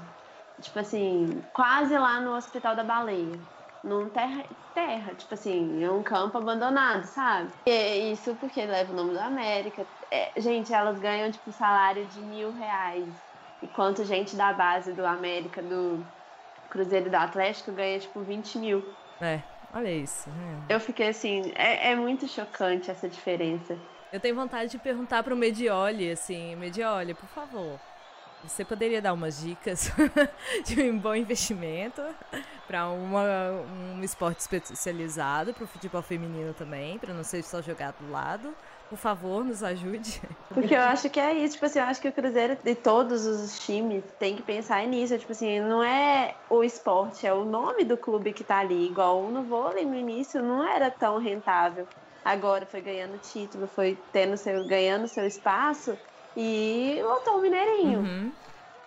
[0.61, 3.39] Tipo assim, quase lá no Hospital da Baleia
[3.83, 7.51] num terra, terra, tipo assim, é um campo abandonado, sabe?
[7.65, 9.85] E isso porque leva o nome da América.
[10.09, 13.07] É, gente, elas ganham, tipo, salário de mil reais.
[13.61, 16.05] Enquanto gente da base do América, do
[16.69, 18.85] Cruzeiro do Atlético, ganha, tipo, 20 mil.
[19.19, 19.41] É,
[19.73, 20.29] olha isso.
[20.67, 20.75] É.
[20.75, 23.77] Eu fiquei assim, é, é muito chocante essa diferença.
[24.11, 27.79] Eu tenho vontade de perguntar pro Medioli, assim, Medioli, por favor,
[28.43, 29.91] você poderia dar umas dicas
[30.65, 32.01] de um bom investimento
[32.67, 38.09] para um esporte especializado, para o futebol feminino também, para não ser só jogar do
[38.11, 38.53] lado?
[38.89, 40.21] Por favor, nos ajude.
[40.53, 43.25] Porque eu acho que é isso, tipo assim, eu acho que o Cruzeiro de todos
[43.25, 47.85] os times tem que pensar nisso, tipo assim, não é o esporte, é o nome
[47.85, 51.87] do clube que tá ali, igual no vôlei no início não era tão rentável.
[52.23, 55.97] Agora foi ganhando título, foi tendo seu ganhando seu espaço,
[56.35, 57.99] e lotou o Mineirinho.
[57.99, 58.31] Uhum.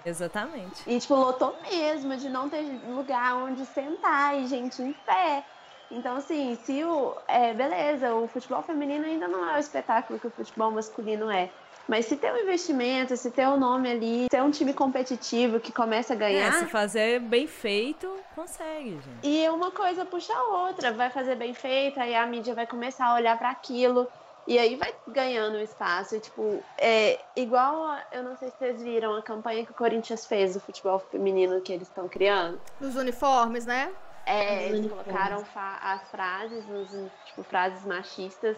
[0.04, 0.82] Exatamente.
[0.86, 5.44] E, tipo, lotou mesmo, de não ter lugar onde sentar e gente em pé.
[5.90, 7.16] Então, assim, se o.
[7.26, 11.50] É, beleza, o futebol feminino ainda não é o espetáculo que o futebol masculino é.
[11.86, 15.60] Mas se tem um investimento, se tem um nome ali, se é um time competitivo
[15.60, 16.48] que começa a ganhar.
[16.48, 19.18] É, se fazer bem feito, consegue, gente.
[19.22, 23.06] E uma coisa puxa a outra, vai fazer bem feito, aí a mídia vai começar
[23.06, 24.08] a olhar para aquilo.
[24.46, 26.16] E aí vai ganhando espaço.
[26.16, 27.84] E, tipo, é igual.
[27.84, 30.98] A, eu não sei se vocês viram a campanha que o Corinthians fez do futebol
[30.98, 32.60] feminino que eles estão criando.
[32.80, 33.92] Dos uniformes, né?
[34.26, 38.56] É, eles colocaram as frases, os, tipo, frases machistas,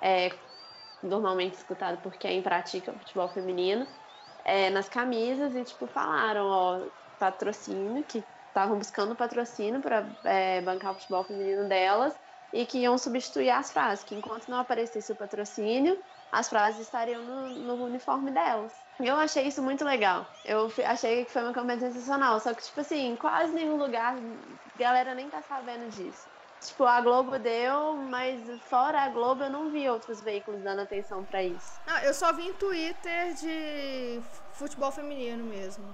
[0.00, 0.30] é,
[1.02, 3.86] normalmente escutado por quem pratica o futebol feminino,
[4.44, 6.80] é, nas camisas e, tipo, falaram, ó,
[7.18, 12.14] patrocínio, que estavam buscando patrocínio para é, bancar o futebol feminino delas
[12.52, 15.98] e que iam substituir as frases, que enquanto não aparecesse o patrocínio,
[16.32, 18.72] as frases estariam no, no uniforme delas.
[19.00, 20.26] Eu achei isso muito legal.
[20.44, 22.40] Eu achei que foi uma campanha sensacional.
[22.40, 26.26] Só que, tipo assim, em quase nenhum lugar a galera nem tá sabendo disso.
[26.60, 31.22] Tipo, a Globo deu, mas fora a Globo eu não vi outros veículos dando atenção
[31.24, 31.80] para isso.
[31.86, 34.20] Não, eu só vi em Twitter de
[34.52, 35.84] futebol feminino mesmo.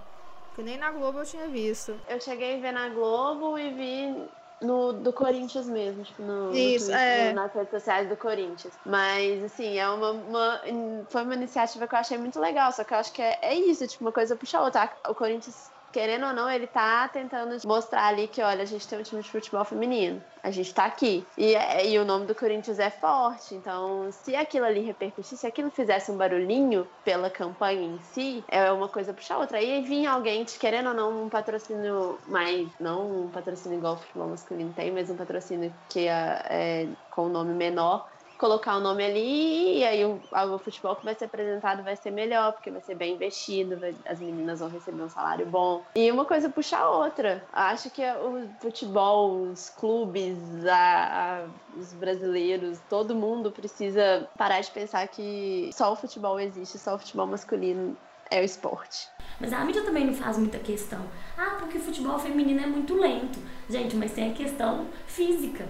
[0.54, 2.00] Que nem na Globo eu tinha visto.
[2.08, 4.28] Eu cheguei a ver na Globo e vi
[4.60, 7.32] no, do Corinthians mesmo, tipo, no, Isso, no é.
[7.32, 8.74] nas redes sociais do Corinthians.
[8.84, 10.60] Mas, assim, é uma, uma,
[11.08, 13.54] foi uma iniciativa que eu achei muito legal, só que eu acho que é, é
[13.54, 14.92] isso, tipo, uma coisa puxa a outra.
[15.08, 18.98] O Corinthians querendo ou não, ele tá tentando mostrar ali que, olha, a gente tem
[18.98, 20.20] um time de futebol feminino.
[20.42, 21.24] A gente tá aqui.
[21.38, 23.54] E, é, e o nome do Corinthians é forte.
[23.54, 28.72] Então, se aquilo ali repercutisse, se aquilo fizesse um barulhinho pela campanha em si, é
[28.72, 29.58] uma coisa puxar outra.
[29.58, 32.68] Aí vinha alguém, querendo ou não, um patrocínio mais.
[32.80, 37.26] Não um patrocínio igual o futebol masculino tem, mas um patrocínio que é, é com
[37.26, 38.08] um nome menor
[38.44, 40.20] colocar o nome ali e aí o,
[40.54, 43.94] o, futebol que vai ser apresentado vai ser melhor, porque vai ser bem investido, vai,
[44.04, 45.82] as meninas vão receber um salário bom.
[45.94, 47.42] E uma coisa puxa a outra.
[47.50, 50.36] Acho que o futebol, os clubes,
[50.66, 56.76] a, a, os brasileiros, todo mundo precisa parar de pensar que só o futebol existe,
[56.76, 57.96] só o futebol masculino
[58.30, 59.08] é o esporte.
[59.40, 61.00] Mas a mídia também não faz muita questão.
[61.38, 63.38] Ah, porque o futebol feminino é muito lento.
[63.70, 65.66] Gente, mas tem a questão física.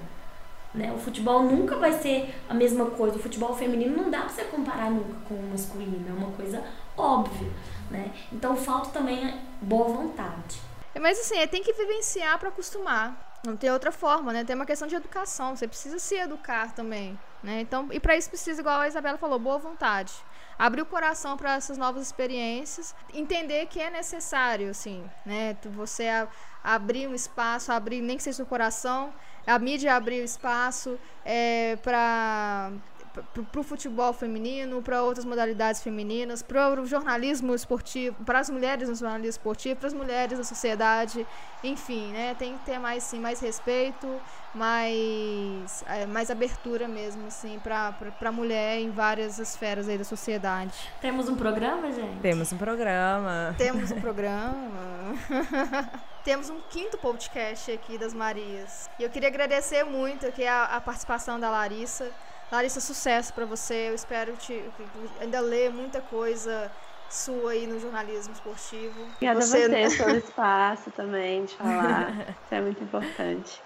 [0.74, 0.92] Né?
[0.92, 3.16] O futebol nunca vai ser a mesma coisa.
[3.16, 6.64] O futebol feminino não dá para você comparar nunca com o masculino, é uma coisa
[6.96, 7.48] óbvia.
[7.90, 8.10] Né?
[8.32, 10.60] Então falta também boa vontade.
[11.00, 13.32] Mas assim, é, tem que vivenciar para acostumar.
[13.44, 14.42] Não tem outra forma, né?
[14.42, 15.54] Tem uma questão de educação.
[15.54, 17.60] Você precisa se educar também, né?
[17.60, 20.14] Então, e para isso precisa, igual a Isabela falou, boa vontade.
[20.58, 25.56] Abrir o coração para essas novas experiências, entender que é necessário, assim, né?
[25.76, 26.08] Você
[26.62, 29.12] abrir um espaço, abrir nem que seja o coração,
[29.46, 32.72] a mídia abrir o espaço é, para
[33.22, 38.88] para o futebol feminino, para outras modalidades femininas, para o jornalismo esportivo, para as mulheres
[38.88, 41.24] no jornalismo esportivo, para as mulheres na sociedade,
[41.62, 42.34] enfim, né?
[42.38, 44.08] Tem que ter mais sim, mais respeito,
[44.54, 50.74] mais, é, mais abertura mesmo, assim, para a mulher em várias esferas aí da sociedade.
[51.00, 52.20] Temos um programa, gente?
[52.20, 53.54] Temos um programa.
[53.56, 55.14] Temos um programa.
[56.24, 58.88] Temos um quinto podcast aqui das Marias.
[58.98, 62.10] E eu queria agradecer muito aqui a, a participação da Larissa.
[62.50, 63.88] Larissa, sucesso para você.
[63.88, 64.64] Eu espero te
[65.20, 66.70] ainda ler muita coisa
[67.10, 69.02] sua aí no jornalismo esportivo.
[69.16, 69.64] Obrigada você...
[69.64, 72.10] a você pelo espaço também de falar.
[72.44, 73.62] Isso é muito importante.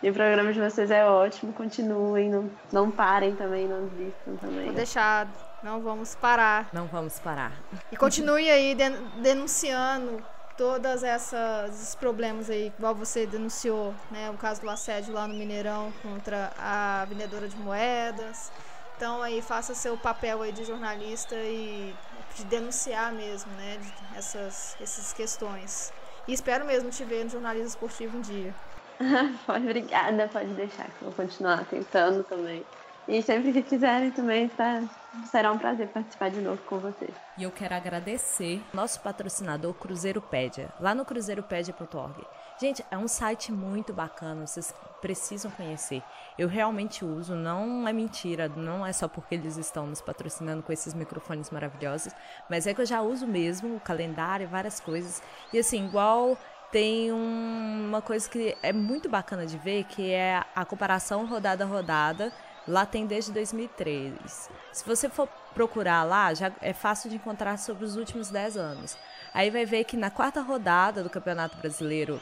[0.00, 4.66] E o programa de vocês é ótimo, continuem, não, não parem também, não desistam também.
[4.66, 5.26] Vou deixar,
[5.60, 6.68] não vamos parar.
[6.72, 7.52] Não vamos parar.
[7.90, 8.76] E continue aí
[9.16, 10.22] denunciando
[10.58, 15.92] todas essas problemas aí, igual você denunciou, né, o caso do assédio lá no Mineirão
[16.02, 18.50] contra a vendedora de moedas.
[18.96, 21.94] Então aí faça seu papel aí de jornalista e
[22.34, 23.78] de denunciar mesmo, né,
[24.16, 25.92] essas essas questões.
[26.26, 28.52] E espero mesmo te ver no jornalismo esportivo um dia.
[29.46, 32.64] pode, obrigada, pode deixar que eu vou continuar tentando também.
[33.08, 34.82] E sempre que quiserem também, tá,
[35.30, 37.10] será um prazer participar de novo com vocês.
[37.38, 42.22] E eu quero agradecer nosso patrocinador Cruzeiropédia, lá no cruzeiropédia.org.
[42.60, 46.02] Gente, é um site muito bacana, vocês precisam conhecer.
[46.36, 50.70] Eu realmente uso, não é mentira, não é só porque eles estão nos patrocinando com
[50.70, 52.12] esses microfones maravilhosos,
[52.50, 55.22] mas é que eu já uso mesmo o calendário, várias coisas.
[55.50, 56.36] E assim, igual
[56.70, 61.64] tem um, uma coisa que é muito bacana de ver, que é a comparação rodada
[61.64, 62.30] rodada
[62.68, 64.50] Lá tem desde 2003.
[64.72, 68.96] Se você for procurar lá, já é fácil de encontrar sobre os últimos 10 anos.
[69.32, 72.20] Aí vai ver que na quarta rodada do Campeonato Brasileiro,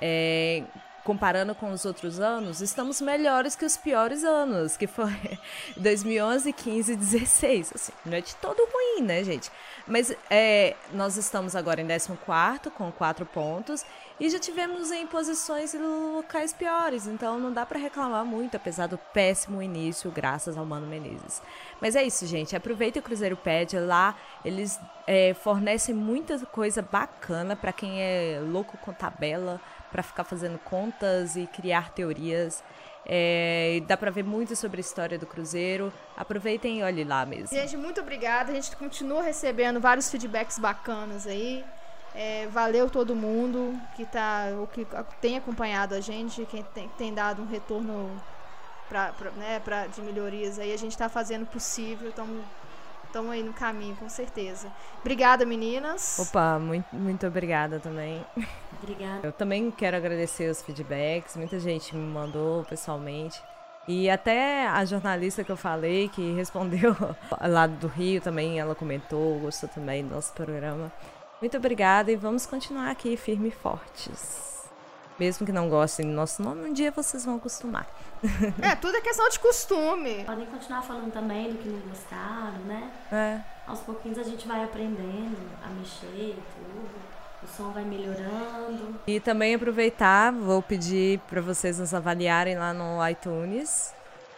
[0.00, 0.64] é,
[1.04, 5.12] comparando com os outros anos, estamos melhores que os piores anos, que foi
[5.76, 7.72] 2011, 15 e 16.
[7.74, 9.48] Assim, não é de todo ruim, né, gente?
[9.86, 12.18] Mas é, nós estamos agora em 14
[12.76, 13.84] com 4 pontos
[14.18, 18.86] e já tivemos em posições e locais piores, então não dá para reclamar muito, apesar
[18.86, 21.42] do péssimo início, graças ao Mano Menezes.
[21.80, 22.54] Mas é isso, gente.
[22.54, 28.78] Aproveita o Cruzeiro Pede lá, eles é, fornecem muita coisa bacana para quem é louco
[28.78, 29.60] com tabela,
[29.90, 32.62] para ficar fazendo contas e criar teorias.
[33.06, 35.92] É, dá para ver muito sobre a história do Cruzeiro.
[36.16, 37.48] Aproveitem e olhem lá mesmo.
[37.48, 38.52] Gente, muito obrigada.
[38.52, 41.64] A gente continua recebendo vários feedbacks bacanas aí.
[42.14, 44.86] É, valeu todo mundo que tá, o que
[45.20, 48.10] tem acompanhado a gente, quem tem, tem dado um retorno
[48.88, 50.72] pra, pra, né, pra, de melhorias aí.
[50.72, 52.10] A gente está fazendo o possível.
[52.10, 52.44] Estamos
[53.14, 54.68] estão aí no caminho, com certeza.
[55.00, 56.18] Obrigada, meninas.
[56.18, 58.24] Opa, muito, muito obrigada também.
[58.82, 59.20] Obrigada.
[59.22, 61.36] Eu também quero agradecer os feedbacks.
[61.36, 63.40] Muita gente me mandou pessoalmente.
[63.86, 66.96] E até a jornalista que eu falei, que respondeu
[67.40, 70.90] lá do Rio também, ela comentou, gostou também do nosso programa.
[71.40, 74.64] Muito obrigada e vamos continuar aqui firme e fortes.
[75.18, 77.86] Mesmo que não gostem do nosso nome, um dia vocês vão acostumar.
[78.60, 80.24] É, tudo é questão de costume.
[80.24, 82.90] Podem continuar falando também do que não gostaram, né?
[83.12, 83.40] É.
[83.66, 86.90] Aos pouquinhos a gente vai aprendendo a mexer e tudo.
[87.42, 88.98] O som vai melhorando.
[89.06, 93.93] E também aproveitar, vou pedir para vocês nos avaliarem lá no iTunes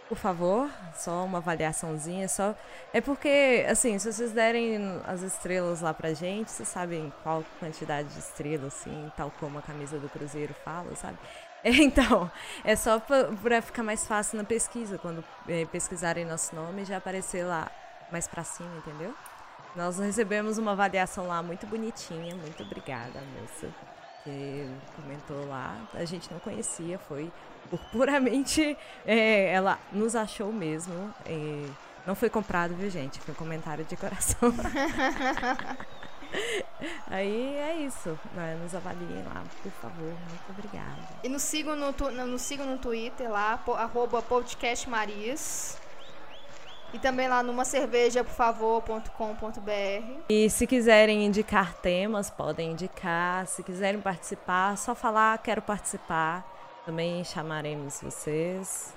[0.08, 2.54] por favor, só uma avaliaçãozinha, só
[2.92, 8.08] é porque assim, se vocês derem as estrelas lá pra gente, vocês sabem qual quantidade
[8.08, 11.18] de estrelas, assim, tal como a camisa do Cruzeiro fala, sabe?
[11.64, 12.30] Então,
[12.62, 17.44] é só para ficar mais fácil na pesquisa, quando é, pesquisarem nosso nome, já aparecer
[17.44, 17.68] lá
[18.12, 19.12] mais pra cima, entendeu?
[19.74, 23.68] Nós recebemos uma avaliação lá muito bonitinha, muito obrigada, moça,
[24.26, 25.78] que comentou lá.
[25.94, 27.30] A gente não conhecia, foi
[27.70, 28.76] por puramente
[29.06, 31.14] é, ela nos achou mesmo.
[31.24, 31.66] É,
[32.06, 33.20] não foi comprado, viu, gente?
[33.20, 34.52] Foi um comentário de coração.
[37.06, 38.18] Aí é isso.
[38.34, 38.58] Né?
[38.62, 40.12] Nos avaliem lá, por favor.
[40.28, 40.96] Muito obrigada.
[41.22, 41.92] E nos sigam no,
[42.26, 45.78] nos sigam no Twitter lá, arroba podcastmarias.
[46.92, 50.20] E também lá numa cerveja, por favor.com.br.
[50.28, 53.46] E se quiserem indicar temas, podem indicar.
[53.46, 56.44] Se quiserem participar, só falar quero participar.
[56.84, 58.94] Também chamaremos vocês.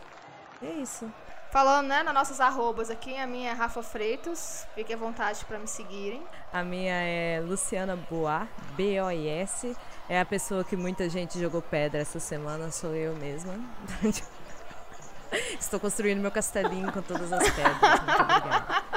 [0.61, 1.11] E é isso.
[1.52, 4.68] Falando, né, nas nossas arrobas aqui, a minha é Rafa Freitas.
[4.76, 6.22] Fique à vontade para me seguirem.
[6.53, 9.76] A minha é Luciana Boar, B-O-I-S.
[10.07, 13.56] É a pessoa que muita gente jogou pedra essa semana, sou eu mesma.
[15.60, 17.77] Estou construindo meu castelinho com todas as pedras.
[17.81, 18.89] Muito obrigada.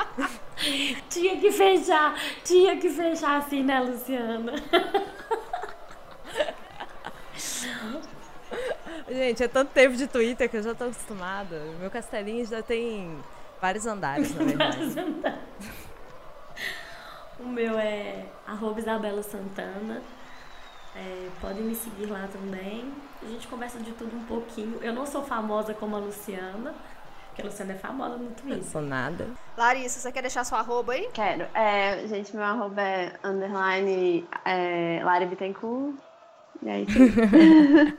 [1.08, 2.14] Tinha que fechar,
[2.44, 4.52] tinha que fechar assim, né, Luciana?
[9.08, 11.60] Gente, é tanto tempo de Twitter que eu já tô acostumada.
[11.80, 13.18] Meu castelinho já tem
[13.60, 14.94] vários andares, na verdade.
[17.40, 20.00] o meu é arroba Isabela Santana.
[20.94, 22.92] É, podem me seguir lá também.
[23.22, 24.78] A gente conversa de tudo um pouquinho.
[24.82, 26.74] Eu não sou famosa como a Luciana,
[27.28, 28.58] porque a Luciana é famosa no Twitter.
[28.58, 29.28] Não sou nada.
[29.56, 31.08] Larissa, você quer deixar sua arroba aí?
[31.14, 31.46] Quero.
[31.54, 35.96] É, gente, meu arroba é underline é, Lari Bittencourt.
[36.62, 36.86] E aí,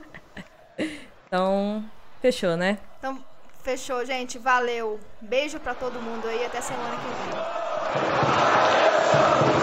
[1.26, 1.84] Então,
[2.20, 2.78] fechou, né?
[2.98, 3.18] Então,
[3.62, 4.38] fechou, gente.
[4.38, 5.00] Valeu.
[5.20, 6.46] Beijo para todo mundo aí.
[6.46, 7.08] Até semana que
[9.48, 9.53] vem.